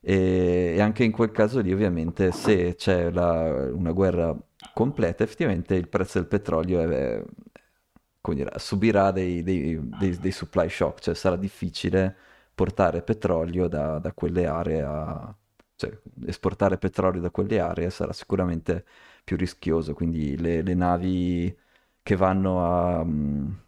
[0.00, 4.36] E, e anche in quel caso lì, ovviamente, se c'è la- una guerra
[4.72, 7.22] completa, effettivamente il prezzo del petrolio è,
[8.20, 12.16] come dire, subirà dei, dei, dei, dei supply shock, cioè sarà difficile
[12.54, 15.34] portare petrolio da, da quelle aree a...
[15.76, 18.84] cioè esportare petrolio da quelle aree sarà sicuramente
[19.28, 21.54] più rischioso, quindi le, le navi
[22.02, 23.00] che vanno a...
[23.02, 23.60] Um,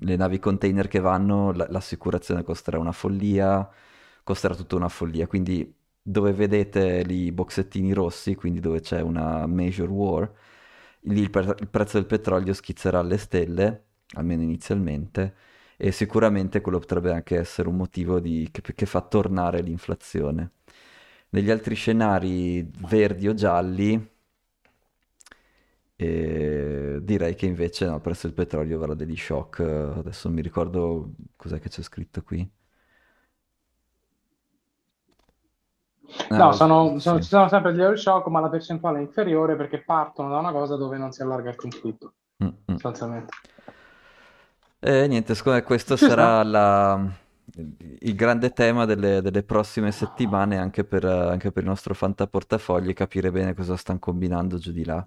[0.00, 3.68] le navi container che vanno, l- l'assicurazione costerà una follia,
[4.24, 5.72] costerà tutta una follia, quindi
[6.02, 10.30] dove vedete i boxettini rossi, quindi dove c'è una major war,
[11.02, 13.84] lì il, pre- il prezzo del petrolio schizzerà alle stelle,
[14.14, 15.34] almeno inizialmente,
[15.76, 20.52] e sicuramente quello potrebbe anche essere un motivo di, che, che, fa tornare l'inflazione.
[21.30, 24.16] Negli altri scenari verdi o gialli,
[26.00, 29.58] eh, direi che invece no, il prezzo del petrolio avrà degli shock.
[29.58, 32.48] Adesso mi ricordo cos'è che c'è scritto qui.
[36.30, 37.22] No, sono, sono, sì.
[37.24, 40.76] ci sono sempre degli shock, ma la percentuale è inferiore perché partono da una cosa
[40.76, 42.12] dove non si allarga il conflitto,
[42.44, 42.52] mm-hmm.
[42.66, 43.32] sostanzialmente.
[44.78, 47.10] E niente, secondo me questo Ci sarà la,
[47.98, 53.32] il grande tema delle, delle prossime settimane anche per, anche per, il nostro fantaportafogli, capire
[53.32, 55.04] bene cosa stanno combinando giù di là.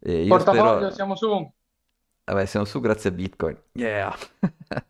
[0.00, 0.90] E io Portafoglio, spero...
[0.90, 1.52] siamo su.
[2.24, 3.60] Vabbè, siamo su grazie a Bitcoin.
[3.72, 4.16] Yeah!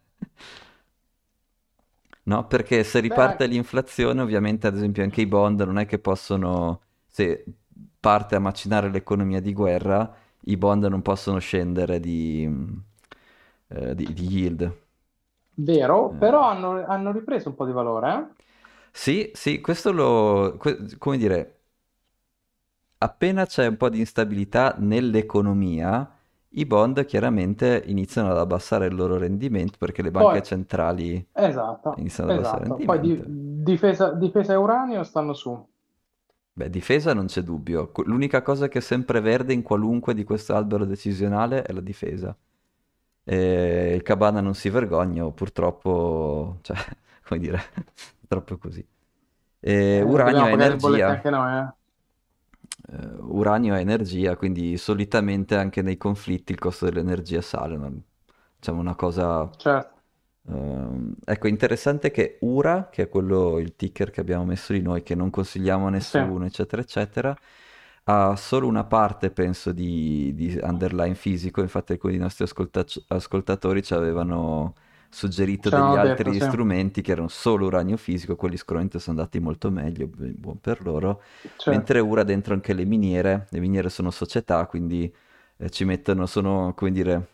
[2.24, 5.98] no, perché se riparte Beh, l'inflazione, ovviamente, ad esempio, anche i bond non è che
[5.98, 6.82] possono...
[7.06, 7.44] Se
[7.98, 12.48] parte a macinare l'economia di guerra, i bond non possono scendere di
[13.70, 14.76] eh, di, di, yield.
[15.54, 16.16] Vero, eh.
[16.16, 18.12] però hanno, hanno, ripreso un po' di valore.
[18.12, 18.42] Eh?
[18.90, 20.58] Sì, sì, questo lo...
[20.98, 21.59] come dire,
[23.03, 26.09] appena c'è un po' di instabilità nell'economia,
[26.55, 31.94] i bond chiaramente iniziano ad abbassare il loro rendimento perché le banche Poi, centrali esatto,
[31.96, 32.94] iniziano ad abbassare il esatto.
[32.96, 33.24] rendimento.
[33.24, 33.32] Poi
[33.62, 35.68] di, difesa, difesa e uranio stanno su.
[36.53, 37.92] Beh, difesa non c'è dubbio.
[38.05, 42.36] L'unica cosa che è sempre verde in qualunque di questo albero decisionale è la difesa.
[43.22, 46.76] E il Cabana non si vergogna, purtroppo, cioè,
[47.26, 47.62] come dire,
[48.28, 48.86] troppo così.
[49.61, 51.20] E eh, uranio è energia.
[51.30, 51.74] Noi, eh.
[52.88, 57.76] Uh, uranio è energia, quindi solitamente anche nei conflitti il costo dell'energia sale.
[57.76, 57.92] No?
[58.58, 59.48] Diciamo una cosa...
[59.56, 59.98] Certo.
[60.42, 65.02] Uh, ecco, interessante che URA, che è quello, il ticker che abbiamo messo di noi,
[65.02, 66.46] che non consigliamo a nessuno, sì.
[66.46, 67.36] eccetera, eccetera,
[68.04, 73.82] ha solo una parte, penso, di, di underline fisico, infatti alcuni dei nostri ascolta- ascoltatori
[73.82, 74.74] ci avevano
[75.11, 77.02] suggerito degli altri detto, strumenti sì.
[77.02, 81.70] che erano solo uranio fisico, quelli sicuramente sono andati molto meglio, buon per loro, certo.
[81.70, 85.12] mentre ora dentro anche le miniere, le miniere sono società, quindi
[85.56, 87.28] eh, ci mettono, sono, come dire,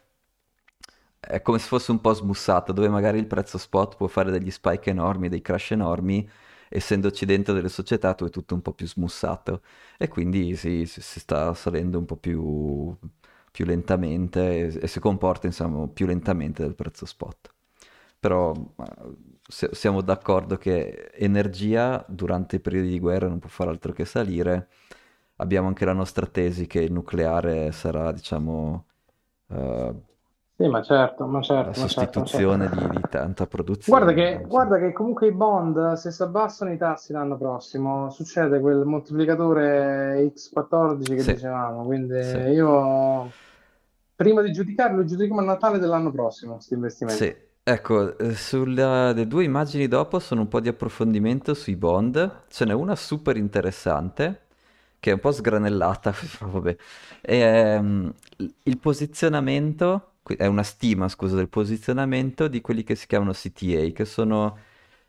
[1.20, 4.50] è come se fosse un po' smussato, dove magari il prezzo spot può fare degli
[4.50, 6.28] spike enormi, dei crash enormi,
[6.68, 9.62] essendoci dentro delle società tu è tutto un po' più smussato
[9.96, 12.96] e quindi si, si, si sta salendo un po' più,
[13.50, 17.54] più lentamente e, e, si comporta insomma più lentamente del prezzo spot.
[18.18, 18.52] Però
[19.48, 24.68] siamo d'accordo che energia durante i periodi di guerra non può fare altro che salire.
[25.36, 28.86] Abbiamo anche la nostra tesi che il nucleare sarà, diciamo,
[29.48, 30.02] uh,
[30.58, 32.88] sì, ma certo, ma certo, la ma certo, sostituzione certo.
[32.88, 34.04] Di, di, tanta produzione.
[34.04, 38.58] Guarda che, guarda che, comunque i bond, se si abbassano i tassi l'anno prossimo, succede
[38.58, 41.32] quel moltiplicatore X14 che sì.
[41.34, 41.84] dicevamo.
[41.84, 42.38] Quindi sì.
[42.38, 43.30] io,
[44.14, 47.22] prima di giudicarlo, giudichiamo a Natale dell'anno prossimo, questi investimenti.
[47.22, 47.45] Sì.
[47.68, 52.44] Ecco, eh, sulle due immagini dopo sono un po' di approfondimento sui bond.
[52.48, 54.46] Ce n'è una super interessante,
[55.00, 56.14] che è un po' sgranellata,
[56.46, 56.76] vabbè.
[57.20, 58.12] E, um,
[58.62, 64.04] il posizionamento è una stima, scusa, del posizionamento di quelli che si chiamano CTA, che
[64.04, 64.56] sono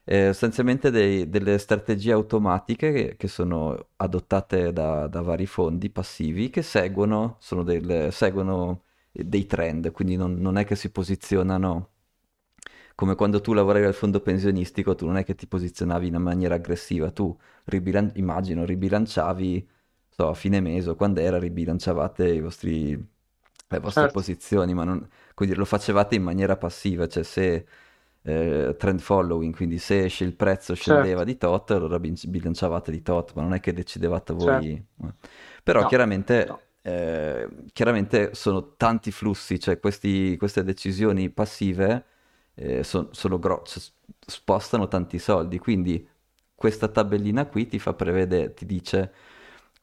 [0.03, 6.49] eh, sostanzialmente dei, delle strategie automatiche che, che sono adottate da, da, vari fondi passivi
[6.49, 11.91] che seguono, del, seguono dei trend, quindi non, non, è che si posizionano
[12.97, 16.55] come quando tu lavoravi al fondo pensionistico, tu non è che ti posizionavi in maniera
[16.55, 19.69] aggressiva, tu ribilan- immagino ribilanciavi
[20.09, 22.89] so, a fine mese o quando era ribilanciavate i vostri
[23.69, 24.17] le vostre certo.
[24.17, 27.67] posizioni, ma non, quindi lo facevate in maniera passiva, cioè se
[28.23, 31.23] eh, trend following, quindi se esce il prezzo scendeva certo.
[31.23, 34.85] di tot, allora bilanciavate di tot, ma non è che decidevate voi.
[34.99, 35.29] Certo.
[35.61, 36.59] Però no, chiaramente, no.
[36.81, 42.05] Eh, chiaramente sono tanti flussi, cioè questi, queste decisioni passive
[42.57, 43.81] eh, son, sono grosse,
[44.25, 46.07] spostano tanti soldi, quindi
[46.55, 49.13] questa tabellina qui ti fa prevedere, ti dice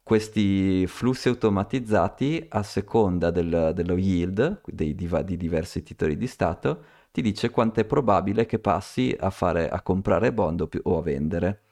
[0.03, 6.85] questi flussi automatizzati a seconda del, dello yield dei, di, di, diversi titoli di Stato
[7.11, 11.03] ti dice quanto è probabile che passi a, fare, a comprare bond o, o a
[11.03, 11.63] vendere.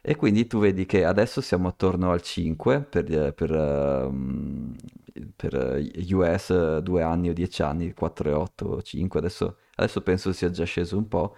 [0.00, 4.72] E quindi tu vedi che adesso siamo attorno al 5 per, per, um,
[5.34, 5.82] per
[6.12, 11.08] US 2 anni o 10 anni, 4,8, 5, adesso, adesso penso sia già sceso un
[11.08, 11.36] po',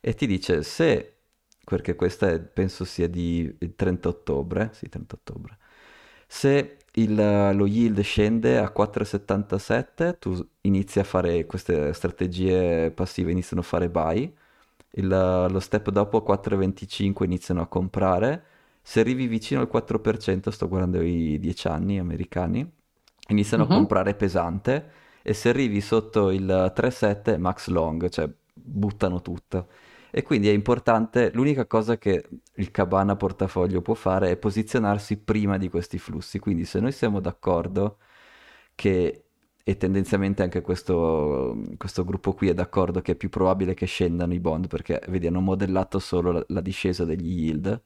[0.00, 1.14] e ti dice se,
[1.64, 5.58] perché questa è, penso sia di 30 ottobre, sì 30 ottobre,
[6.26, 13.62] se il, lo yield scende a 4,77, tu inizi a fare queste strategie passive, iniziano
[13.62, 14.34] a fare buy,
[14.92, 18.44] il, lo step dopo a 4,25 iniziano a comprare,
[18.82, 22.68] se arrivi vicino al 4%, sto guardando i 10 anni americani,
[23.28, 23.70] iniziano uh-huh.
[23.70, 23.78] a mhm.
[23.80, 24.90] comprare pesante
[25.28, 29.68] e se arrivi sotto il 3,7 max long, cioè buttano tutto.
[30.12, 35.58] E quindi è importante, l'unica cosa che il Cabana portafoglio può fare è posizionarsi prima
[35.58, 36.38] di questi flussi.
[36.38, 37.98] Quindi se noi siamo d'accordo
[38.76, 39.24] che,
[39.64, 44.32] e tendenzialmente anche questo, questo gruppo qui è d'accordo che è più probabile che scendano
[44.32, 47.82] i bond perché vedi hanno modellato solo la, la discesa degli yield,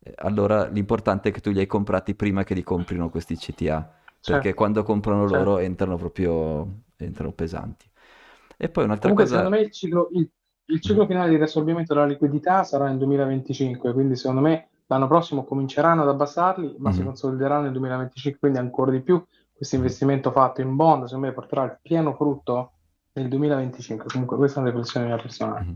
[0.00, 4.01] eh, allora l'importante è che tu li hai comprati prima che li comprino questi CTA.
[4.24, 4.56] Perché certo.
[4.56, 5.44] quando comprano certo.
[5.44, 6.66] loro entrano proprio
[6.96, 7.90] entrano pesanti.
[8.56, 9.36] E poi un'altra Comunque, cosa...
[9.36, 10.30] secondo me il ciclo, il,
[10.66, 15.44] il ciclo finale di riassorbimento della liquidità sarà nel 2025, quindi secondo me l'anno prossimo
[15.44, 16.98] cominceranno ad abbassarli, ma mm-hmm.
[16.98, 21.32] si consolideranno nel 2025, quindi ancora di più questo investimento fatto in bond, secondo me
[21.32, 22.72] porterà il pieno frutto
[23.14, 24.06] nel 2025.
[24.10, 25.64] Comunque questa è una riflessione mia personale.
[25.64, 25.74] Mm-hmm.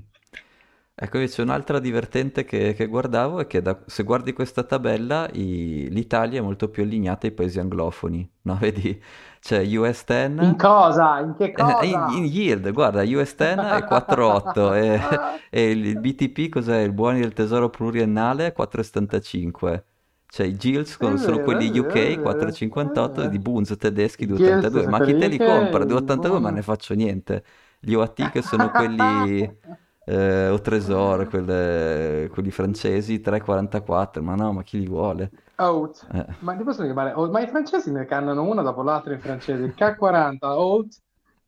[0.99, 5.88] Ecco, invece un'altra divertente che, che guardavo è che da- se guardi questa tabella i-
[5.90, 8.57] l'Italia è molto più allineata ai paesi anglofoni, no?
[8.59, 9.01] Vedi,
[9.40, 10.38] c'è US 10...
[10.38, 11.18] In cosa?
[11.20, 11.88] In che eh, cosa?
[11.88, 15.20] in, in yield, guarda, US 10 è 4,8 e,
[15.51, 16.78] e il BTP cos'è?
[16.80, 19.86] Il buoni del tesoro pluriennale è 4,75.
[20.28, 23.40] Cioè i Gills È sono quelli UK vero, è vero, è 4,58 di vero.
[23.40, 24.86] Bunz tedeschi I Gills 2,82.
[24.86, 25.84] sono Ma chi te li compra?
[25.84, 27.44] UK, 2,82 ma ne faccio niente.
[27.80, 29.59] Gli OAT che sono quelli
[30.07, 35.33] eh, o Tresor, quelle- quelli francesi, 3,44, ma no, ma chi li vuole?
[35.59, 36.11] Out.
[36.15, 37.13] Eh, Ma ti posso chiamare?
[37.13, 37.31] Out?
[37.31, 39.73] Ma i francesi ne cannano una dopo l'altra in francese.
[39.75, 40.95] K40, out.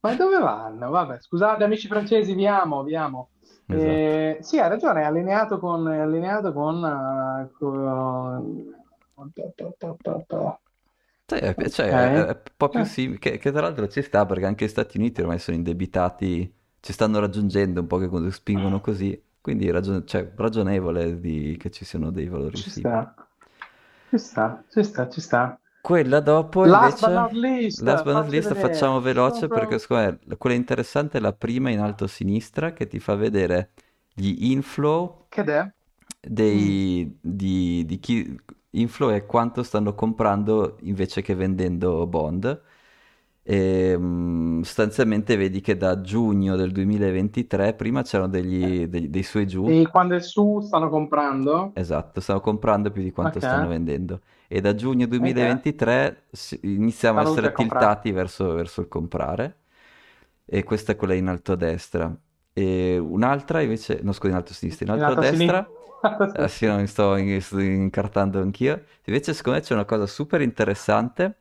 [0.00, 0.90] Ma dove vanno?
[0.90, 3.30] Vabbè, scusate amici francesi, vi amo, vi amo.
[3.68, 4.10] esatto.
[4.10, 5.90] Eh, sì, hai ragione, è allineato con...
[5.92, 8.64] È allineato con, eh, con...
[11.26, 11.68] Sì, è, Ok.
[11.68, 14.46] cioè, è- è un po' più Eh, simile, che, che tra l'altro ci sta perché
[14.46, 16.50] anche gli Stati Uniti ormai sono indebitati,
[16.80, 21.70] ci stanno raggiungendo un po' che quando spingono così, quindi ragion- cioè, ragionevole di- che
[21.70, 22.98] ci siano dei valori ci simili.
[22.98, 23.14] sta,
[24.10, 25.60] ci sta, ci sta, ci sta.
[25.80, 28.54] Quella dopo Last but invece, not least, last but not least, vedere.
[28.54, 32.72] facciamo veloce Sopra- perché secondo me quella interessante è la prima in alto a sinistra
[32.72, 33.72] che ti fa vedere
[34.12, 35.72] gli inflow Che è?
[36.50, 36.74] Mm.
[36.74, 38.36] dei, di, di chi
[38.70, 42.62] inflow è quanto stanno comprando invece che vendendo bond.
[43.50, 49.38] E, mm, sostanzialmente vedi che da giugno del 2023 prima c'erano degli, degli- dei su
[49.38, 49.74] e giù.
[49.74, 51.54] E quando è su stanno comprando?
[51.72, 54.22] Esatto, stanno comprando più di quanto Ok, stanno vendendo.
[54.48, 55.40] E da giugno ok.
[55.46, 57.94] 2023 si- iniziamo a essere a comprare.
[57.94, 59.60] tiltati verso, verso il comprare.
[60.44, 62.18] E questa è quella in alto a destra.
[62.52, 65.28] E un'altra invece, no scusa, in alto a sinistra, in In alto a alto a
[65.28, 65.72] destra,
[66.32, 68.84] eh, sì, no, mi sto, mi sto incartando anch'io.
[69.04, 71.38] Invece secondo me c'è una cosa super interessante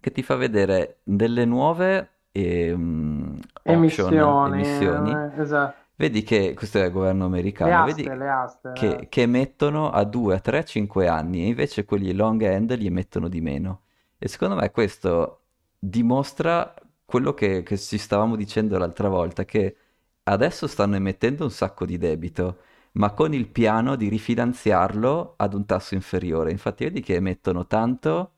[0.00, 5.24] che ti fa vedere delle nuove ehm, option, Emissioni, emissioni.
[5.36, 5.84] eh, esatto.
[5.94, 7.26] Vedi che questo è il governo
[7.58, 9.08] Le americano, vedi aste, le aste, le che, aste.
[9.08, 13.28] che emettono a 2, a 3, 5 anni e invece quelli long end li emettono
[13.28, 13.82] di meno.
[14.18, 15.44] E secondo me questo
[15.78, 16.74] dimostra
[17.04, 19.76] quello che, che ci stavamo dicendo l'altra volta, che
[20.24, 22.58] adesso stanno emettendo un sacco di debito,
[22.92, 26.50] ma con il piano di rifinanziarlo ad un tasso inferiore.
[26.50, 28.32] Infatti vedi che emettono tanto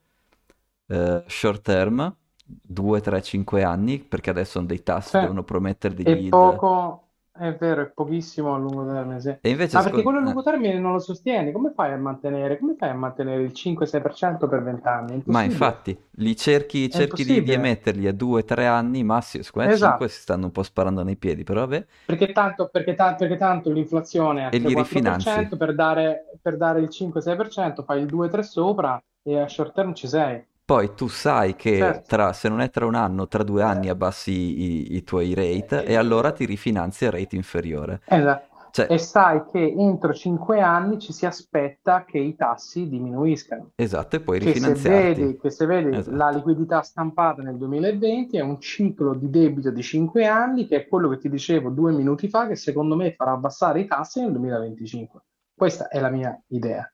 [0.88, 2.14] eh, short term,
[2.44, 5.20] 2, 3, 5 anni, perché adesso hanno dei tassi, Sì.
[5.20, 6.28] devono promettere degli yield.
[6.30, 7.02] poco,
[7.38, 9.28] è vero, è pochissimo a lungo termine, sì.
[9.40, 10.24] E invece, Ma perché secondo- quello a eh.
[10.24, 11.52] lungo termine non lo sostieni?
[11.52, 15.18] Come fai a mantenere, come fai a mantenere il 5-6% per 20 anni?
[15.18, 19.68] È Ma infatti, li cerchi, È cerchi di, di emetterli a 2-3 anni, massimo, secondo
[19.68, 20.08] me 5 Esatto.
[20.08, 23.70] si stanno un po' sparando nei piedi, però vabbè, Perché tanto, perché ta- perché tanto
[23.70, 25.28] l'inflazione è a li rifinanzi.
[25.28, 29.92] 3-4%, per dare, per dare il 5-6% fai il 2-3 sopra e a short term
[29.94, 30.42] ci sei.
[30.68, 32.04] Poi tu sai che Certo.
[32.08, 35.82] tra, se non è tra un anno, tra due anni abbassi i, i tuoi rate
[35.84, 38.02] e allora ti rifinanzi a rate inferiore.
[38.04, 38.46] Esatto.
[38.70, 43.70] Cioè, E sai che entro 5 anni ci si aspetta che i tassi diminuiscano.
[43.76, 45.20] esatto, e puoi Che se rifinanziarti.
[45.20, 46.16] vedi, che se vedi Esatto.
[46.16, 50.86] la liquidità stampata nel 2020 è un ciclo di debito di 5 anni, che è
[50.88, 54.32] quello che ti dicevo due minuti fa, che secondo me farà abbassare i tassi nel
[54.32, 55.22] 2025.
[55.54, 56.86] Questa è la mia idea.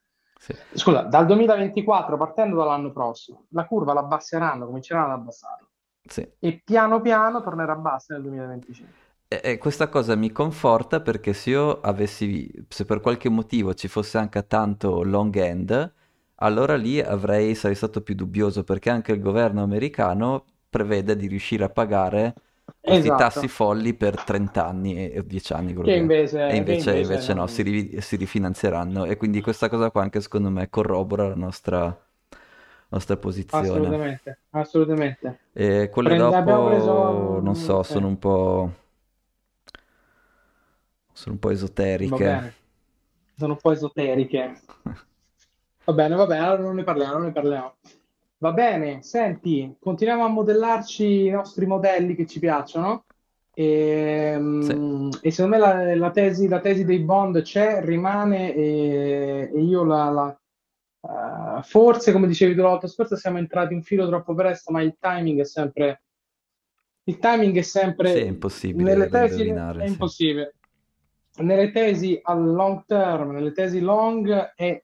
[0.44, 0.54] Sì.
[0.74, 5.68] Scusa, dal 2024, partendo dall'anno prossimo, la curva la abbasseranno, cominceranno ad abbassarla
[6.06, 6.28] Sì.
[6.38, 8.94] e piano piano tornerà bassa nel 2025.
[9.28, 13.88] E, e questa cosa mi conforta perché se io avessi, se per qualche motivo ci
[13.88, 15.92] fosse anche tanto long end,
[16.36, 21.64] allora lì avrei, sarei stato più dubbioso perché anche il governo americano prevede di riuscire
[21.64, 22.34] a pagare
[22.82, 23.14] questi Esatto.
[23.14, 27.32] tassi folli per 30 anni e e 10 anni, Che invece, E invece, invece invece
[27.34, 27.62] no, si, non...
[27.62, 31.96] rivi- si rifinanzieranno e quindi questa cosa qua anche secondo me corrobora la nostra,
[32.88, 34.00] nostra posizione.
[34.00, 35.38] Assolutamente, assolutamente.
[35.56, 37.40] E quelle Prende- dopo, preso...
[37.42, 38.72] non so, eh, sono un po',
[41.14, 42.52] sono un po' esoteriche.
[43.36, 44.60] sono un po' esoteriche.
[45.88, 47.74] Va bene, va bene, allora non ne parliamo, non ne parliamo.
[48.38, 53.06] Va bene, senti, continuiamo a modellarci i nostri modelli che ci piacciono.
[53.54, 58.52] E, Sì, mm, e secondo me la, la tesi, la tesi dei bond c'è, rimane
[58.54, 60.38] e, e io la, la-
[61.58, 64.82] eh, forse, come dicevi tu la volta scorsa, siamo entrati un filo troppo presto, ma
[64.82, 66.02] il timing è sempre,
[67.04, 69.92] il timing è sì, è sempre, impossibile nelle tesi è indovinare, sì.
[69.92, 70.54] impossibile.
[71.36, 74.83] Nelle tesi a long term, nelle tesi long è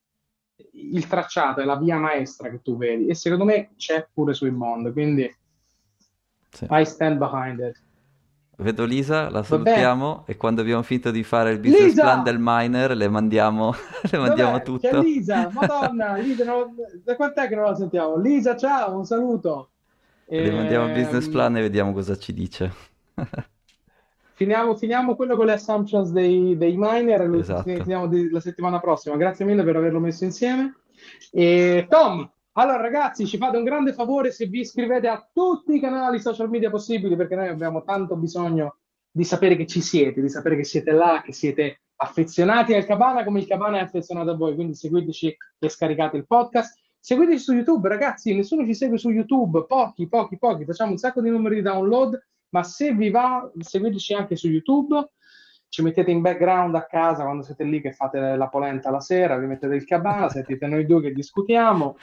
[0.73, 4.51] il tracciato, è la via maestra che tu vedi e secondo me c'è pure sui
[4.51, 5.33] bond, quindi
[6.53, 6.67] Sì.
[6.71, 7.81] I stand behind it.
[8.59, 12.23] Vedo Lisa, la salutiamo e quando abbiamo finito di fare il business plan Lisa!
[12.23, 13.73] del miner le mandiamo,
[14.11, 14.59] le mandiamo?
[14.59, 15.01] C'è tutto.
[15.01, 18.17] Lisa, Madonna, Lisa, non- da quant'è che non la sentiamo?
[18.19, 19.71] Lisa, ciao, un saluto.
[20.35, 22.73] Le mandiamo il business Ehm, plan e vediamo cosa ci dice.
[24.41, 27.63] finiamo, finiamo quello con le assumptions dei, dei miner e lo Esatto.
[27.71, 29.17] finiamo di- la settimana prossima.
[29.17, 30.77] Grazie mille per averlo messo insieme.
[31.31, 35.81] E Tom, allora ragazzi, ci fate un grande favore se vi iscrivete a tutti i
[35.81, 38.77] canali social media possibili perché noi abbiamo tanto bisogno
[39.11, 43.25] di sapere che ci siete, di sapere che siete là, che siete affezionati al Cabana
[43.25, 44.55] come il Cabana è affezionato a voi.
[44.55, 46.79] Quindi seguiteci e scaricate il podcast.
[46.99, 48.35] Seguiteci su YouTube, ragazzi.
[48.35, 50.65] Nessuno ci segue su YouTube, pochi, pochi, pochi.
[50.65, 52.19] Facciamo un sacco di numeri di download.
[52.51, 55.11] Ma se vi va, seguiteci anche su YouTube.
[55.69, 59.37] Ci mettete in background a casa quando siete lì che fate la polenta la sera,
[59.37, 61.97] vi mettete il cabana, sentite noi due che discutiamo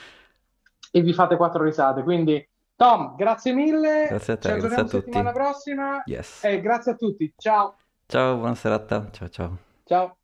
[0.90, 2.02] e vi fate quattro risate.
[2.02, 2.46] Quindi,
[2.76, 4.06] Tom, grazie mille.
[4.08, 4.96] Grazie a te, Ci grazie a tutti.
[5.04, 6.44] settimana prossima Yes.
[6.44, 7.30] e grazie a tutti.
[7.36, 7.76] Ciao.
[8.06, 9.10] Ciao, buona serata.
[9.10, 9.58] Ciao ciao.
[9.84, 10.17] Ciao.